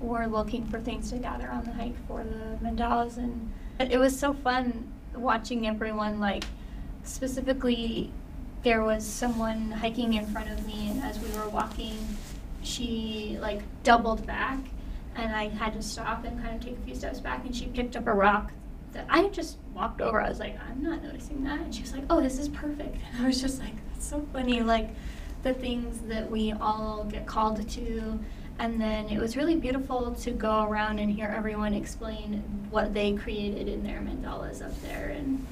were 0.00 0.26
looking 0.26 0.66
for 0.66 0.80
things 0.80 1.10
to 1.10 1.18
gather 1.18 1.48
on 1.48 1.64
the 1.64 1.72
hike 1.72 1.96
for 2.08 2.24
the 2.24 2.58
mandalas 2.64 3.18
and 3.18 3.52
it 3.78 3.98
was 3.98 4.18
so 4.18 4.32
fun 4.32 4.92
watching 5.14 5.66
everyone 5.66 6.18
like 6.18 6.42
specifically 7.04 8.10
there 8.64 8.82
was 8.82 9.06
someone 9.06 9.70
hiking 9.70 10.14
in 10.14 10.26
front 10.26 10.50
of 10.50 10.66
me 10.66 10.90
and 10.90 11.02
as 11.02 11.20
we 11.20 11.30
were 11.38 11.48
walking 11.48 11.96
she 12.62 13.38
like 13.40 13.60
doubled 13.82 14.26
back 14.26 14.58
and 15.14 15.34
i 15.34 15.48
had 15.48 15.72
to 15.72 15.82
stop 15.82 16.24
and 16.24 16.42
kind 16.42 16.56
of 16.56 16.64
take 16.64 16.78
a 16.78 16.82
few 16.82 16.94
steps 16.94 17.20
back 17.20 17.44
and 17.44 17.54
she 17.54 17.66
picked 17.66 17.96
up 17.96 18.06
a 18.06 18.12
rock 18.12 18.52
that 18.92 19.06
i 19.08 19.26
just 19.28 19.56
walked 19.74 20.00
over. 20.00 20.20
I 20.20 20.28
was 20.28 20.38
like 20.38 20.58
i'm 20.68 20.82
not 20.82 21.02
noticing 21.02 21.44
that. 21.44 21.60
And 21.60 21.74
she 21.74 21.82
was 21.82 21.92
like 21.92 22.04
oh 22.10 22.20
this 22.20 22.38
is 22.38 22.48
perfect. 22.48 22.96
And 23.12 23.24
i 23.24 23.26
was 23.26 23.40
just 23.40 23.58
like 23.58 23.74
that's 23.92 24.06
so 24.06 24.26
funny 24.32 24.60
like 24.60 24.90
the 25.42 25.54
things 25.54 26.00
that 26.02 26.30
we 26.30 26.52
all 26.52 27.04
get 27.04 27.26
called 27.26 27.68
to. 27.68 28.18
And 28.58 28.80
then 28.80 29.08
it 29.08 29.18
was 29.18 29.36
really 29.36 29.56
beautiful 29.56 30.12
to 30.12 30.30
go 30.30 30.64
around 30.64 30.98
and 30.98 31.10
hear 31.10 31.26
everyone 31.26 31.74
explain 31.74 32.44
what 32.70 32.94
they 32.94 33.14
created 33.14 33.66
in 33.66 33.82
their 33.82 34.00
mandalas 34.00 34.64
up 34.64 34.80
there 34.82 35.08
and 35.08 35.44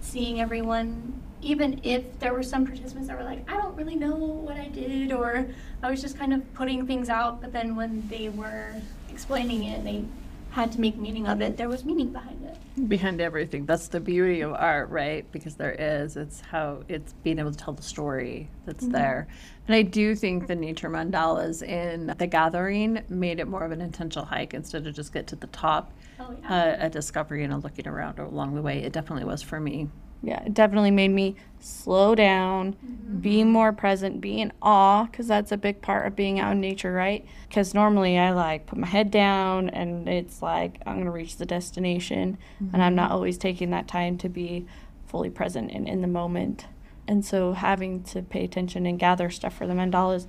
seeing 0.00 0.40
everyone 0.40 1.22
even 1.42 1.80
if 1.82 2.18
there 2.18 2.32
were 2.32 2.42
some 2.42 2.66
participants 2.66 3.08
that 3.08 3.16
were 3.16 3.24
like, 3.24 3.48
I 3.50 3.56
don't 3.56 3.76
really 3.76 3.96
know 3.96 4.16
what 4.16 4.56
I 4.56 4.68
did, 4.68 5.12
or 5.12 5.46
I 5.82 5.90
was 5.90 6.00
just 6.00 6.18
kind 6.18 6.32
of 6.34 6.52
putting 6.54 6.86
things 6.86 7.08
out, 7.08 7.40
but 7.40 7.52
then 7.52 7.76
when 7.76 8.06
they 8.08 8.28
were 8.28 8.74
explaining 9.08 9.64
it, 9.64 9.84
they 9.84 10.04
had 10.50 10.72
to 10.72 10.80
make 10.80 10.96
meaning 10.96 11.26
of 11.28 11.40
it. 11.40 11.56
There 11.56 11.68
was 11.68 11.84
meaning 11.84 12.08
behind 12.12 12.42
it. 12.44 12.88
behind 12.88 13.20
everything. 13.20 13.66
That's 13.66 13.88
the 13.88 13.98
beauty 13.98 14.40
of 14.40 14.52
art, 14.54 14.88
right? 14.90 15.30
Because 15.32 15.56
there 15.56 15.72
is. 15.72 16.16
It's 16.16 16.40
how 16.40 16.84
it's 16.88 17.12
being 17.24 17.40
able 17.40 17.50
to 17.50 17.56
tell 17.56 17.74
the 17.74 17.82
story 17.82 18.48
that's 18.66 18.84
Mhm. 18.84 18.92
there. 18.92 19.26
And 19.66 19.74
I 19.74 19.82
do 19.82 20.14
think 20.14 20.46
the 20.46 20.54
nature 20.54 20.88
mandalas 20.88 21.62
in 21.62 22.14
the 22.18 22.26
gathering 22.28 23.02
made 23.08 23.40
it 23.40 23.48
more 23.48 23.64
of 23.64 23.72
an 23.72 23.80
intentional 23.80 24.24
hike 24.24 24.54
instead 24.54 24.86
of 24.86 24.94
just 24.94 25.12
get 25.12 25.26
to 25.28 25.36
the 25.36 25.48
top, 25.48 25.92
Oh 26.20 26.32
yeah. 26.40 26.76
uh, 26.80 26.86
a 26.86 26.88
discovery 26.88 27.42
and 27.42 27.52
a 27.52 27.56
looking 27.58 27.88
around 27.88 28.18
along 28.20 28.54
the 28.54 28.62
way. 28.62 28.78
It 28.82 28.92
definitely 28.92 29.24
was 29.24 29.42
for 29.42 29.58
me. 29.60 29.88
Yeah, 30.22 30.42
it 30.42 30.54
definitely 30.54 30.90
made 30.90 31.12
me 31.12 31.36
slow 31.60 32.14
down, 32.14 32.74
mm-hmm. 32.74 33.18
be 33.18 33.44
more 33.44 33.72
present, 33.72 34.20
be 34.20 34.40
in 34.40 34.52
awe, 34.60 35.04
because 35.04 35.28
that's 35.28 35.52
a 35.52 35.56
big 35.56 35.80
part 35.80 36.06
of 36.06 36.16
being 36.16 36.40
out 36.40 36.52
in 36.52 36.60
nature, 36.60 36.92
right? 36.92 37.24
Because 37.48 37.74
normally 37.74 38.18
I 38.18 38.32
like 38.32 38.66
put 38.66 38.78
my 38.78 38.86
head 38.86 39.10
down 39.10 39.68
and 39.70 40.08
it's 40.08 40.42
like 40.42 40.80
I'm 40.86 40.94
going 40.94 41.04
to 41.04 41.10
reach 41.10 41.36
the 41.36 41.46
destination, 41.46 42.38
and 42.58 42.82
I'm 42.82 42.90
mm-hmm. 42.90 42.96
not 42.96 43.10
always 43.10 43.38
taking 43.38 43.70
that 43.70 43.86
time 43.88 44.18
to 44.18 44.28
be 44.28 44.66
fully 45.06 45.30
present 45.30 45.70
and 45.70 45.88
in 45.88 46.00
the 46.00 46.08
moment. 46.08 46.66
And 47.06 47.24
so 47.24 47.52
having 47.52 48.02
to 48.04 48.22
pay 48.22 48.44
attention 48.44 48.84
and 48.84 48.98
gather 48.98 49.30
stuff 49.30 49.56
for 49.56 49.66
the 49.66 49.72
mandalas 49.72 50.28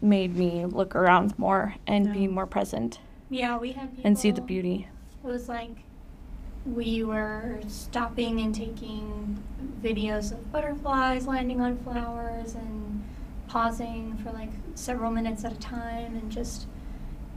made 0.00 0.34
me 0.34 0.66
look 0.66 0.94
around 0.96 1.38
more 1.38 1.76
and 1.86 2.12
be 2.12 2.26
more 2.26 2.46
present 2.46 2.98
yeah, 3.30 3.58
we 3.58 3.72
had 3.72 3.90
people. 3.90 4.06
and 4.06 4.18
see 4.18 4.30
the 4.30 4.40
beauty. 4.40 4.88
It 5.24 5.26
was 5.26 5.48
like 5.48 5.70
we 6.74 7.04
were 7.04 7.60
stopping 7.68 8.40
and 8.40 8.54
taking 8.54 9.42
videos 9.82 10.32
of 10.32 10.50
butterflies 10.52 11.26
landing 11.26 11.60
on 11.60 11.76
flowers 11.78 12.54
and 12.54 13.04
pausing 13.46 14.16
for 14.18 14.32
like 14.32 14.50
several 14.74 15.10
minutes 15.10 15.44
at 15.44 15.52
a 15.52 15.58
time 15.58 16.16
and 16.16 16.30
just 16.30 16.66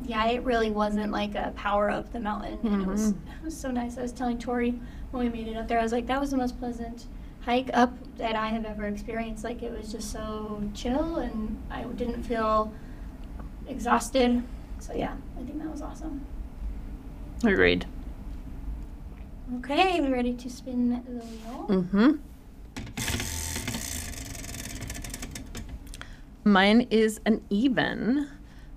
yeah, 0.06 0.26
it 0.28 0.42
really 0.44 0.72
wasn't 0.72 1.12
like 1.12 1.36
a 1.36 1.52
power 1.58 1.90
up 1.90 2.12
the 2.14 2.20
mountain. 2.20 2.58
And 2.64 2.82
it 2.84 2.88
was 2.88 3.14
Mhm. 3.14 3.18
it 3.38 3.44
was 3.46 3.56
so 3.58 3.70
nice. 3.70 3.98
I 3.98 4.02
was 4.02 4.12
telling 4.14 4.38
Tori 4.40 4.80
when 5.12 5.24
we 5.26 5.30
made 5.30 5.48
it 5.50 5.58
up 5.58 5.68
there, 5.68 5.80
I 5.80 5.84
was 5.84 5.92
like, 5.92 6.08
that 6.08 6.20
was 6.22 6.32
the 6.32 6.38
most 6.38 6.58
pleasant 6.58 7.06
hike 7.42 7.70
up 7.74 7.94
that 8.18 8.36
I 8.36 8.48
have 8.48 8.66
ever 8.66 8.86
experienced. 8.88 9.44
Like 9.44 9.62
it 9.62 9.72
was 9.78 9.92
just 9.92 10.12
so 10.12 10.62
chill 10.74 11.18
and 11.18 11.62
I 11.70 11.84
didn't 11.84 12.24
feel 12.24 12.72
exhausted. 13.68 14.42
So 14.80 14.94
yeah, 14.94 15.14
I 15.40 15.44
think 15.44 15.60
that 15.62 15.70
was 15.70 15.82
awesome. 15.82 16.22
Agreed. 17.44 17.86
Okay, 19.58 20.00
we 20.00 20.10
ready 20.10 20.36
to 20.36 20.50
spin 20.50 20.90
the 20.90 20.98
wheel? 20.98 21.66
Mm-hmm. 21.70 22.12
Mine 26.44 26.88
is 26.92 27.20
an 27.26 27.42
even. 27.50 28.30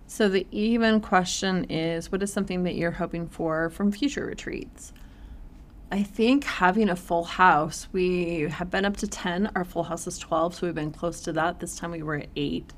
So 0.06 0.28
the 0.28 0.46
even 0.50 1.00
question 1.00 1.64
is 1.64 2.10
what 2.10 2.22
is 2.22 2.32
something 2.32 2.64
that 2.64 2.74
you're 2.74 2.90
hoping 2.90 3.28
for 3.28 3.68
from 3.70 3.92
future 3.92 4.24
retreats? 4.24 4.94
I 5.90 6.02
think 6.02 6.44
having 6.44 6.88
a 6.88 6.96
full 6.96 7.24
house, 7.24 7.88
we 7.92 8.42
have 8.42 8.70
been 8.70 8.86
up 8.86 8.96
to 8.98 9.06
10. 9.06 9.50
Our 9.54 9.64
full 9.64 9.82
house 9.82 10.06
is 10.06 10.18
12, 10.18 10.54
so 10.54 10.66
we've 10.66 10.74
been 10.74 10.90
close 10.90 11.20
to 11.22 11.32
that. 11.34 11.60
This 11.60 11.76
time 11.76 11.90
we 11.90 12.02
were 12.02 12.16
at 12.16 12.28
8. 12.34 12.72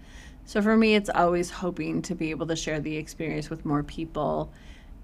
So 0.46 0.61
for 0.61 0.76
me, 0.76 0.96
it's 0.96 1.11
always 1.11 1.50
hoping 1.50 2.02
to 2.02 2.14
be 2.16 2.30
able 2.30 2.48
to 2.48 2.57
share 2.57 2.80
the 2.80 2.96
experience 2.96 3.50
with 3.50 3.64
more 3.64 3.85
people 3.85 4.52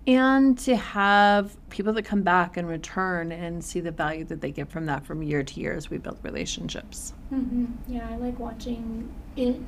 and 0.06 0.58
to 0.58 0.74
have 0.76 1.56
people 1.70 1.92
that 1.92 2.04
come 2.04 2.22
back 2.22 2.56
and 2.56 2.66
return 2.68 3.32
and 3.32 3.62
see 3.62 3.80
the 3.80 3.90
value 3.90 4.24
that 4.24 4.40
they 4.40 4.50
get 4.50 4.68
from 4.68 4.86
that 4.86 5.04
from 5.04 5.22
year 5.22 5.42
to 5.42 5.60
year 5.60 5.74
as 5.74 5.90
we 5.90 5.98
build 5.98 6.18
relationships. 6.22 7.12
hmm 7.28 7.66
Yeah, 7.86 8.08
I 8.10 8.16
like 8.16 8.38
watching 8.38 9.12
it 9.36 9.60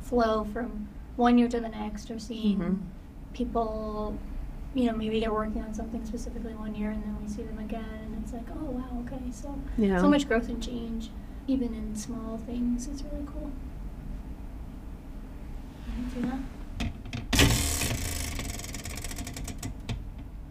flow 0.00 0.44
from 0.52 0.88
one 1.16 1.38
year 1.38 1.48
to 1.48 1.60
the 1.60 1.68
next 1.68 2.10
or 2.10 2.18
seeing 2.18 2.58
Mhm. 2.58 2.78
people, 3.34 4.18
you 4.74 4.86
know, 4.90 4.96
maybe 4.96 5.20
they're 5.20 5.32
working 5.32 5.62
on 5.62 5.72
something 5.74 6.04
specifically 6.04 6.54
one 6.54 6.74
year 6.74 6.90
and 6.90 7.02
then 7.04 7.16
we 7.22 7.28
see 7.28 7.42
them 7.42 7.58
again 7.58 7.84
and 8.02 8.22
it's 8.22 8.32
like, 8.32 8.46
oh 8.50 8.70
wow, 8.70 9.02
okay. 9.06 9.20
So, 9.32 9.54
Yeah. 9.76 10.00
so 10.00 10.08
much 10.08 10.26
growth 10.26 10.48
and 10.48 10.62
change, 10.62 11.10
even 11.46 11.74
in 11.74 11.94
small 11.94 12.38
things. 12.38 12.88
It's 12.88 13.02
really 13.04 13.24
cool. 13.26 13.50
Tina? 16.12 16.30
Hmm, 16.30 16.44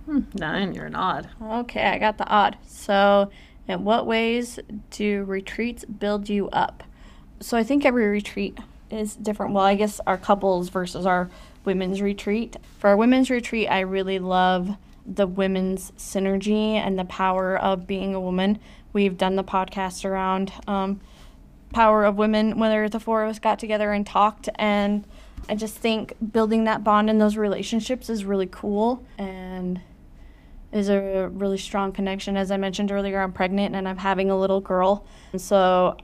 Nine, 0.34 0.74
you're 0.74 0.86
an 0.86 0.96
odd. 0.96 1.30
Okay, 1.42 1.86
I 1.86 1.98
got 1.98 2.18
the 2.18 2.28
odd. 2.28 2.58
So, 2.68 3.30
in 3.68 3.84
what 3.84 4.06
ways 4.06 4.60
do 4.92 5.24
retreats 5.24 5.86
build 5.86 6.30
you 6.30 6.50
up? 6.50 6.84
So, 7.40 7.58
I 7.58 7.64
think 7.64 7.86
every 7.86 8.08
retreat 8.08 8.58
is 8.90 9.16
different. 9.16 9.54
Well, 9.54 9.64
I 9.64 9.76
guess 9.76 10.00
our 10.06 10.18
couples 10.18 10.70
versus 10.70 11.06
our 11.06 11.30
women's 11.66 12.02
retreat. 12.02 12.58
For 12.80 12.90
our 12.90 12.98
women's 12.98 13.30
retreat, 13.30 13.68
I 13.70 13.82
really 13.82 14.20
love 14.20 14.76
the 15.06 15.28
women's 15.28 15.92
synergy 15.92 16.74
and 16.76 16.98
the 16.98 17.06
power 17.06 17.58
of 17.58 17.88
being 17.88 18.16
a 18.16 18.22
woman. 18.22 18.60
We've 18.94 19.18
done 19.18 19.36
the 19.36 19.44
podcast 19.44 20.06
around 20.06 20.54
um, 20.68 21.02
power 21.74 22.06
of 22.06 22.16
women, 22.16 22.60
whether 22.60 22.88
the 22.88 23.00
four 23.00 23.24
of 23.24 23.30
us 23.30 23.40
got 23.40 23.60
together 23.60 23.92
and 23.92 24.06
talked. 24.06 24.48
And 24.56 25.06
I 25.50 25.56
just 25.56 25.76
think 25.76 26.14
building 26.32 26.66
that 26.66 26.84
bond 26.84 27.10
in 27.10 27.18
those 27.18 27.36
relationships 27.36 28.10
is 28.10 28.24
really 28.24 28.48
cool 28.50 29.04
and 29.18 29.82
is 30.74 30.90
a 30.90 31.30
really 31.32 31.58
strong 31.58 31.92
connection. 31.92 32.36
As 32.36 32.52
I 32.52 32.58
mentioned 32.58 32.92
earlier, 32.92 33.22
I'm 33.22 33.32
pregnant 33.32 33.76
and 33.76 33.88
I'm 33.88 33.98
having 33.98 34.32
a 34.32 34.38
little 34.38 34.60
girl. 34.60 35.06
And 35.32 35.42
so 35.42 35.96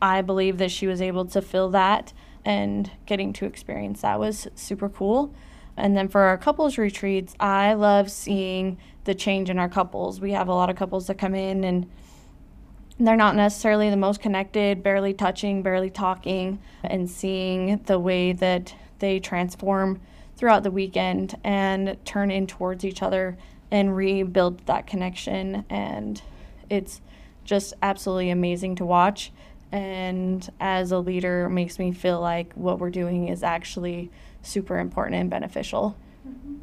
I 0.00 0.20
believe 0.20 0.58
that 0.58 0.70
she 0.70 0.86
was 0.86 1.00
able 1.00 1.24
to 1.26 1.40
feel 1.40 1.70
that 1.70 2.12
and 2.44 2.90
getting 3.06 3.32
to 3.32 3.46
experience 3.46 4.02
that 4.02 4.18
was 4.18 4.48
super 4.54 4.88
cool. 4.88 5.34
And 5.76 5.96
then 5.96 6.08
for 6.08 6.22
our 6.22 6.36
couples 6.36 6.76
retreats, 6.76 7.34
I 7.40 7.72
love 7.72 8.10
seeing 8.10 8.78
the 9.04 9.14
change 9.14 9.48
in 9.48 9.58
our 9.58 9.68
couples. 9.68 10.20
We 10.20 10.32
have 10.32 10.48
a 10.48 10.54
lot 10.54 10.68
of 10.68 10.76
couples 10.76 11.06
that 11.06 11.16
come 11.16 11.34
in 11.34 11.64
and 11.64 11.90
they're 12.98 13.16
not 13.16 13.34
necessarily 13.34 13.88
the 13.88 13.96
most 13.96 14.20
connected, 14.20 14.82
barely 14.82 15.14
touching, 15.14 15.62
barely 15.62 15.88
talking, 15.88 16.60
and 16.84 17.08
seeing 17.08 17.78
the 17.84 17.98
way 17.98 18.32
that 18.32 18.74
they 18.98 19.18
transform 19.18 20.00
throughout 20.36 20.62
the 20.62 20.70
weekend 20.70 21.38
and 21.42 21.96
turn 22.04 22.30
in 22.30 22.46
towards 22.46 22.84
each 22.84 23.02
other 23.02 23.38
and 23.72 23.96
rebuild 23.96 24.64
that 24.66 24.86
connection. 24.86 25.64
And 25.68 26.22
it's 26.70 27.00
just 27.44 27.74
absolutely 27.82 28.30
amazing 28.30 28.76
to 28.76 28.84
watch. 28.84 29.32
And 29.72 30.48
as 30.60 30.92
a 30.92 30.98
leader, 30.98 31.48
makes 31.48 31.78
me 31.78 31.90
feel 31.92 32.20
like 32.20 32.52
what 32.52 32.78
we're 32.78 32.90
doing 32.90 33.28
is 33.28 33.42
actually 33.42 34.10
super 34.42 34.78
important 34.78 35.16
and 35.16 35.30
beneficial. 35.30 35.96
Mhm. 36.28 36.58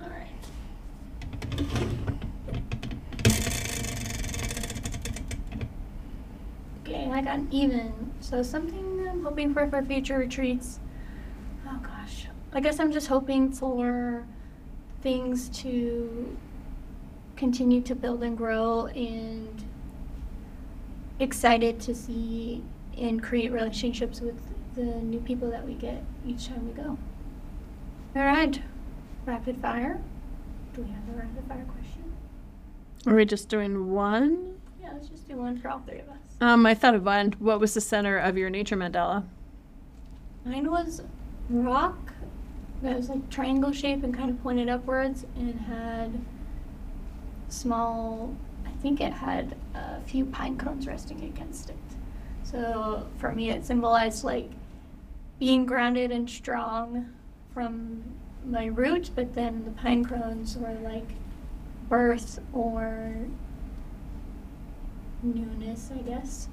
Right. 0.00 0.26
Okay, 6.84 7.10
I 7.10 7.20
got 7.22 7.40
even. 7.50 8.12
So 8.20 8.42
something 8.42 9.06
I'm 9.08 9.22
hoping 9.24 9.54
for 9.54 9.66
for 9.68 9.82
future 9.82 10.18
retreats. 10.18 10.80
Oh 11.66 11.78
gosh, 11.82 12.26
I 12.52 12.60
guess 12.60 12.80
I'm 12.80 12.92
just 12.92 13.08
hoping 13.08 13.52
for 13.52 14.24
things 15.02 15.48
to 15.60 16.36
continue 17.36 17.80
to 17.82 17.94
build 17.94 18.22
and 18.22 18.36
grow 18.36 18.86
and 18.86 19.64
excited 21.20 21.80
to 21.80 21.94
see 21.94 22.62
and 22.96 23.22
create 23.22 23.52
relationships 23.52 24.20
with 24.20 24.36
the 24.74 24.82
new 24.82 25.20
people 25.20 25.50
that 25.50 25.64
we 25.66 25.74
get 25.74 26.02
each 26.26 26.48
time 26.48 26.66
we 26.66 26.72
go. 26.72 26.98
All 28.16 28.22
right, 28.24 28.60
rapid 29.26 29.60
fire. 29.60 30.00
Do 30.74 30.82
we 30.82 30.88
have 30.88 31.08
a 31.14 31.18
rapid 31.18 31.44
fire 31.48 31.64
question? 31.64 32.04
Are 33.06 33.14
we 33.14 33.24
just 33.24 33.48
doing 33.48 33.92
one? 33.92 34.60
Yeah, 34.80 34.90
let's 34.92 35.08
just 35.08 35.28
do 35.28 35.36
one 35.36 35.58
for 35.58 35.68
all 35.68 35.80
three 35.80 36.00
of 36.00 36.08
us. 36.08 36.16
Um, 36.40 36.66
I 36.66 36.74
thought 36.74 36.94
of 36.94 37.04
one. 37.04 37.32
What 37.38 37.60
was 37.60 37.74
the 37.74 37.80
center 37.80 38.18
of 38.18 38.36
your 38.36 38.50
nature 38.50 38.76
mandala? 38.76 39.24
Mine 40.44 40.70
was 40.70 41.02
rock 41.50 42.12
that 42.82 42.96
was 42.96 43.08
like 43.08 43.28
triangle 43.30 43.72
shape 43.72 44.02
and 44.04 44.14
kind 44.14 44.30
of 44.30 44.42
pointed 44.42 44.68
upwards 44.68 45.26
and 45.36 45.60
had 45.62 46.20
small, 47.48 48.34
I 48.66 48.70
think 48.82 49.00
it 49.00 49.12
had 49.12 49.56
a 49.74 50.00
few 50.02 50.24
pine 50.24 50.56
cones 50.56 50.86
resting 50.86 51.24
against 51.24 51.70
it. 51.70 51.76
So 52.44 53.06
for 53.18 53.32
me, 53.34 53.50
it 53.50 53.64
symbolized 53.64 54.24
like 54.24 54.50
being 55.38 55.66
grounded 55.66 56.10
and 56.10 56.28
strong 56.28 57.12
from 57.52 58.02
my 58.44 58.66
root, 58.66 59.10
but 59.14 59.34
then 59.34 59.64
the 59.64 59.70
pine 59.72 60.04
cones 60.04 60.56
were 60.56 60.74
like 60.82 61.08
birth 61.88 62.38
or 62.52 63.14
newness, 65.22 65.90
I 65.94 65.98
guess. 66.02 66.48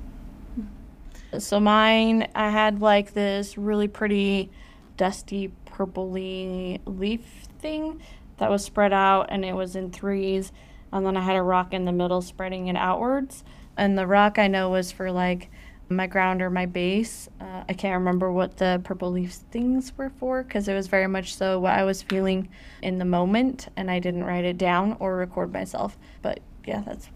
So 1.37 1.59
mine, 1.59 2.27
I 2.33 2.49
had 2.49 2.81
like 2.81 3.13
this 3.13 3.57
really 3.57 3.87
pretty 3.87 4.49
dusty 4.97 5.51
purpley 5.75 6.79
leaf 6.85 7.21
thing 7.59 8.01
that 8.37 8.49
was 8.49 8.63
spread 8.63 8.93
out 8.93 9.27
and 9.29 9.43
it 9.45 9.53
was 9.53 9.75
in 9.75 9.91
threes. 9.91 10.51
And 10.91 11.05
then 11.05 11.17
I 11.17 11.21
had 11.21 11.35
a 11.35 11.41
rock 11.41 11.73
in 11.73 11.85
the 11.85 11.91
middle 11.91 12.21
spreading 12.21 12.67
it 12.67 12.75
outwards. 12.75 13.43
And 13.77 13.97
the 13.97 14.07
rock 14.07 14.39
I 14.39 14.47
know 14.47 14.69
was 14.69 14.91
for 14.91 15.11
like 15.11 15.49
my 15.89 16.07
ground 16.07 16.41
or 16.41 16.49
my 16.49 16.65
base. 16.65 17.27
Uh, 17.39 17.63
I 17.67 17.73
can't 17.73 17.99
remember 17.99 18.31
what 18.31 18.57
the 18.57 18.81
purple 18.83 19.11
leaves 19.11 19.43
things 19.51 19.91
were 19.97 20.09
for 20.09 20.43
because 20.43 20.67
it 20.67 20.73
was 20.73 20.87
very 20.87 21.07
much 21.07 21.35
so 21.35 21.59
what 21.59 21.73
I 21.73 21.83
was 21.83 22.01
feeling 22.01 22.49
in 22.81 22.97
the 22.97 23.05
moment, 23.05 23.67
and 23.75 23.91
I 23.91 23.99
didn't 23.99 24.23
write 24.23 24.45
it 24.45 24.57
down 24.57 24.95
or 24.99 25.17
record 25.17 25.51
myself. 25.53 25.97
But 26.21 26.39
yeah, 26.65 26.81
that's 26.85 27.09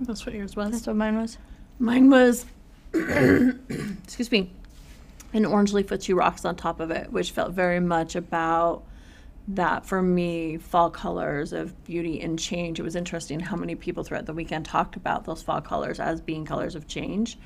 That's 0.00 0.24
what 0.26 0.34
yours 0.34 0.54
was. 0.54 0.70
that's 0.70 0.86
what 0.86 0.96
mine 0.96 1.16
was. 1.16 1.38
Mine 1.78 2.10
was, 2.10 2.46
excuse 2.94 4.30
me, 4.30 4.52
an 5.32 5.44
orange 5.46 5.72
leaf 5.72 5.90
with 5.90 6.02
two 6.02 6.14
rocks 6.16 6.44
on 6.44 6.56
top 6.56 6.80
of 6.80 6.90
it, 6.90 7.12
which 7.12 7.30
felt 7.30 7.52
very 7.52 7.80
much 7.80 8.16
about 8.16 8.84
that 9.48 9.84
for 9.84 10.00
me, 10.00 10.56
fall 10.56 10.90
colors 10.90 11.52
of 11.52 11.84
beauty 11.84 12.20
and 12.20 12.38
change. 12.38 12.78
It 12.78 12.82
was 12.82 12.94
interesting 12.94 13.40
how 13.40 13.56
many 13.56 13.74
people 13.74 14.04
throughout 14.04 14.26
the 14.26 14.32
weekend 14.32 14.64
talked 14.64 14.96
about 14.96 15.24
those 15.24 15.42
fall 15.42 15.60
colors 15.60 15.98
as 15.98 16.20
being 16.20 16.44
colors 16.44 16.74
of 16.74 16.86
change 16.86 17.38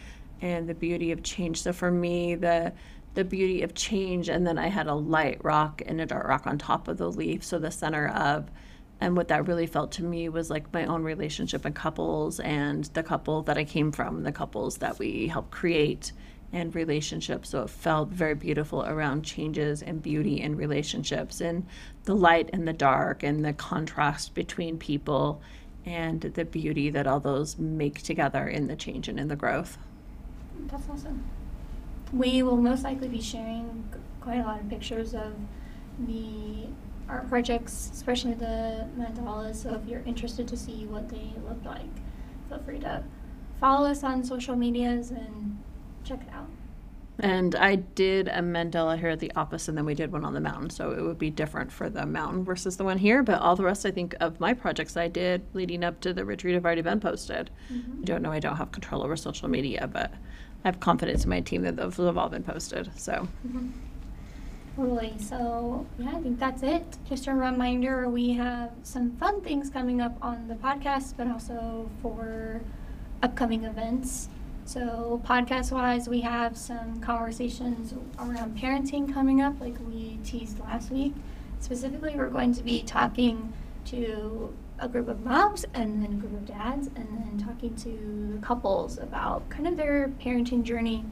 and 0.43 0.69
the 0.69 0.75
beauty 0.75 1.13
of 1.13 1.23
change. 1.23 1.63
So 1.63 1.73
for 1.73 1.91
me, 1.91 2.35
the 2.35 2.73
the 3.15 3.25
beauty 3.25 3.63
of 3.63 3.73
change, 3.73 4.29
and 4.29 4.47
then 4.47 4.59
I 4.59 4.67
had 4.69 4.89
a 4.89 4.95
light 4.95 5.43
rock 5.43 5.81
and 5.87 6.03
a 6.03 6.07
dark 6.07 6.29
rock 6.29 6.47
on 6.47 6.59
top 6.59 6.87
of 6.87 6.99
the 6.99 7.11
leaf. 7.11 7.43
So 7.43 7.59
the 7.59 7.71
center 7.71 8.09
of 8.09 8.51
and 9.01 9.17
what 9.17 9.29
that 9.29 9.47
really 9.47 9.67
felt 9.67 9.93
to 9.93 10.03
me 10.03 10.29
was 10.29 10.51
like 10.51 10.73
my 10.73 10.85
own 10.85 11.03
relationship 11.03 11.65
and 11.65 11.75
couples 11.75 12.41
and 12.41 12.85
the 12.95 13.03
couple 13.03 13.43
that 13.43 13.59
I 13.59 13.65
came 13.65 13.93
from, 13.93 14.23
the 14.23 14.33
couples 14.33 14.79
that 14.79 14.99
we 14.99 15.29
helped 15.29 15.51
create 15.51 16.13
and 16.53 16.75
relationships. 16.75 17.51
So 17.51 17.63
it 17.63 17.71
felt 17.71 18.09
very 18.09 18.35
beautiful 18.35 18.85
around 18.85 19.23
changes 19.23 19.83
and 19.83 20.03
beauty 20.03 20.41
in 20.41 20.57
relationships 20.57 21.41
and 21.41 21.67
the 22.05 22.15
light 22.15 22.51
and 22.53 22.67
the 22.67 22.73
dark 22.73 23.23
and 23.23 23.45
the 23.45 23.53
contrast 23.53 24.35
between 24.35 24.79
people 24.79 25.41
and 25.85 26.21
the 26.21 26.45
beauty 26.45 26.91
that 26.91 27.07
all 27.07 27.21
those 27.21 27.59
make 27.59 28.03
together 28.03 28.47
in 28.49 28.67
the 28.67 28.77
change 28.77 29.09
and 29.09 29.21
in 29.21 29.29
the 29.29 29.37
growth. 29.37 29.79
That's 30.67 30.89
awesome. 30.89 31.25
We 32.13 32.43
will 32.43 32.57
most 32.57 32.85
likely 32.85 33.09
be 33.09 33.21
sharing 33.21 33.85
quite 34.21 34.39
a 34.39 34.43
lot 34.43 34.61
of 34.61 34.69
pictures 34.69 35.15
of 35.15 35.35
the 35.99 36.67
art 37.09 37.29
projects, 37.29 37.91
especially 37.93 38.35
the 38.35 38.89
mandalas. 38.99 39.57
So 39.57 39.75
if 39.75 39.89
you're 39.89 40.03
interested 40.07 40.49
to 40.49 40.57
see 40.57 40.87
what 40.87 41.09
they 41.09 41.33
look 41.49 41.65
like, 41.65 41.83
feel 42.49 42.59
free 42.61 42.81
to 42.81 43.05
follow 43.61 43.89
us 43.89 44.03
on 44.03 44.25
social 44.25 44.57
medias 44.57 45.11
and 45.11 45.56
check 46.07 46.21
it 46.23 46.33
out. 46.33 46.49
And 47.19 47.55
I 47.55 47.77
did 47.77 48.29
a 48.29 48.41
mandala 48.41 48.99
here 48.99 49.09
at 49.09 49.21
the 49.21 49.33
office, 49.35 49.69
and 49.69 49.77
then 49.77 49.87
we 49.87 49.95
did 49.95 50.13
one 50.13 50.23
on 50.23 50.35
the 50.35 50.41
mountain. 50.41 50.69
So 50.69 50.91
it 50.91 51.01
would 51.01 51.19
be 51.19 51.31
different 51.31 51.73
for 51.73 51.89
the 51.89 52.05
mountain 52.05 52.45
versus 52.45 52.77
the 52.77 52.85
one 52.85 52.99
here. 52.99 53.23
But 53.23 53.41
all 53.41 53.57
the 53.57 53.65
rest, 53.65 53.87
I 53.87 53.91
think, 53.91 54.15
of 54.21 54.39
my 54.39 54.53
projects 54.53 54.99
I 54.99 55.09
did 55.09 55.43
leading 55.55 55.83
up 55.83 56.01
to 56.01 56.13
the 56.13 56.27
retreat 56.27 56.55
have 56.55 56.67
already 56.67 56.83
been 56.83 57.01
posted. 57.01 57.51
Mm-hmm. 57.73 58.03
I 58.03 58.05
don't 58.05 58.23
know, 58.23 58.33
I 58.33 58.39
don't 58.39 58.57
have 58.57 58.71
control 58.71 59.03
over 59.03 59.17
social 59.17 59.49
media, 59.49 59.89
but 59.91 60.13
I 60.65 60.69
have 60.69 60.81
confidence 60.81 61.25
in 61.25 61.31
my 61.31 61.41
team 61.41 61.63
that 61.63 61.77
those 61.77 61.97
have 61.97 62.19
all 62.19 62.29
been 62.29 62.43
posted. 62.43 62.91
So 63.01 63.29
mm-hmm. 63.47 63.69
Totally. 64.77 65.15
So, 65.19 65.87
yeah, 65.99 66.11
I 66.11 66.21
think 66.21 66.39
that's 66.39 66.63
it. 66.63 66.99
Just 67.09 67.29
a 67.29 67.33
reminder 67.33 68.11
we 68.11 68.35
have 68.35 68.73
some 68.83 69.17
fun 69.17 69.41
things 69.41 69.71
coming 69.71 70.03
up 70.03 70.19
on 70.21 70.49
the 70.49 70.55
podcast, 70.55 71.15
but 71.17 71.29
also 71.29 71.89
for 72.03 72.61
upcoming 73.23 73.65
events. 73.65 74.29
So, 74.67 75.23
podcast 75.25 75.71
wise, 75.71 76.09
we 76.09 76.23
have 76.23 76.57
some 76.57 77.01
conversations 77.01 77.95
around 78.19 78.59
parenting 78.59 79.13
coming 79.15 79.41
up, 79.41 79.61
like 79.61 79.77
we 79.89 80.19
teased 80.25 80.59
last 80.59 80.91
week. 80.91 81.15
Specifically, 81.61 82.15
we're 82.17 82.29
going 82.29 82.53
to 82.53 82.65
be 82.65 82.83
talking 82.83 83.53
to 83.87 84.53
a 84.81 84.89
group 84.89 85.07
of 85.07 85.25
moms 85.25 85.65
and 85.73 86.03
then 86.03 86.15
a 86.15 86.17
group 86.17 86.33
of 86.35 86.47
dads, 86.47 86.89
and 86.89 87.07
then 87.07 87.39
talking 87.47 87.77
to 87.77 88.41
couples 88.43 88.99
about 88.99 89.49
kind 89.51 89.69
of 89.69 89.77
their 89.77 90.09
parenting 90.21 90.65
journey 90.65 91.05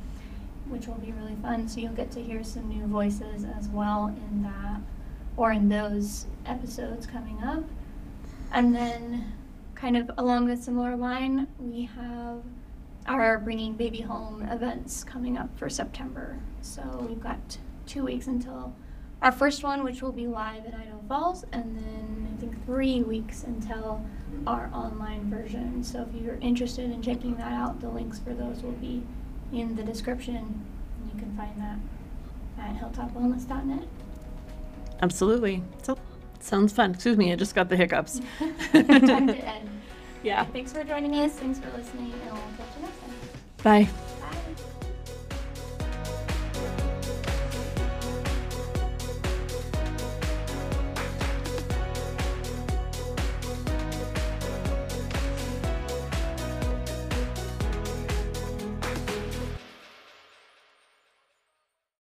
which 0.69 0.87
will 0.87 0.95
be 0.95 1.13
really 1.13 1.37
fun. 1.37 1.69
So 1.69 1.81
you'll 1.81 1.93
get 1.93 2.11
to 2.13 2.23
hear 2.23 2.43
some 2.43 2.69
new 2.69 2.87
voices 2.87 3.45
as 3.57 3.69
well 3.69 4.09
in 4.09 4.43
that 4.43 4.81
or 5.37 5.53
in 5.53 5.69
those 5.69 6.27
episodes 6.47 7.07
coming 7.07 7.43
up. 7.43 7.65
And 8.53 8.75
then, 8.75 9.33
kind 9.75 9.97
of 9.97 10.11
along 10.17 10.49
a 10.51 10.57
similar 10.57 10.97
line, 10.97 11.49
we 11.59 11.85
have 11.97 12.43
our 13.07 13.39
Bringing 13.39 13.75
Baby 13.75 14.01
Home 14.01 14.43
events 14.51 15.05
coming 15.05 15.37
up 15.37 15.57
for 15.59 15.69
September. 15.69 16.39
So 16.63 17.07
we've 17.09 17.21
got 17.23 17.59
two 17.87 18.05
weeks 18.05 18.27
until 18.27 18.75
our 19.23 19.33
first 19.33 19.63
one, 19.63 19.85
which 19.85 20.03
will 20.03 20.13
be 20.13 20.27
live 20.27 20.65
at 20.67 20.75
Idaho 20.75 21.01
Falls, 21.09 21.45
and 21.53 21.77
then 21.77 22.29
I 22.37 22.41
think 22.41 22.65
three 22.67 23.03
weeks 23.03 23.45
until 23.45 24.05
our 24.47 24.71
online 24.73 25.31
version. 25.31 25.83
So 25.85 26.07
if 26.15 26.23
you're 26.23 26.37
interested 26.37 26.91
in 26.91 27.03
checking 27.03 27.37
that 27.37 27.53
out, 27.53 27.81
the 27.81 27.89
links 27.89 28.19
for 28.19 28.35
those 28.35 28.63
will 28.63 28.73
be 28.73 29.03
in 29.53 29.77
the 29.77 29.83
description. 29.83 30.37
and 30.37 31.11
You 31.13 31.19
can 31.19 31.37
find 31.37 31.61
that 31.61 31.79
at 32.63 32.77
hilltopwellness.net. 32.77 33.87
absolutely. 35.03 35.63
So 35.83 35.97
sounds 36.41 36.73
fun. 36.73 36.93
Excuse 36.93 37.17
me, 37.17 37.33
I 37.33 37.37
just 37.37 37.55
got 37.55 37.69
the 37.69 37.77
hiccups. 37.77 38.21
Time 38.73 39.27
to 39.29 39.37
end. 39.37 39.69
yeah. 40.23 40.45
Thanks 40.47 40.73
for 40.73 40.85
joining 40.85 41.15
us. 41.17 41.33
Thanks 41.33 41.59
for 41.59 41.71
listening, 41.77 42.13
and 42.13 42.33
we'll 42.33 42.41
catch 42.43 42.49
you 42.49 42.57
next 42.57 42.59
time. 42.59 42.74
Bye. 43.65 43.89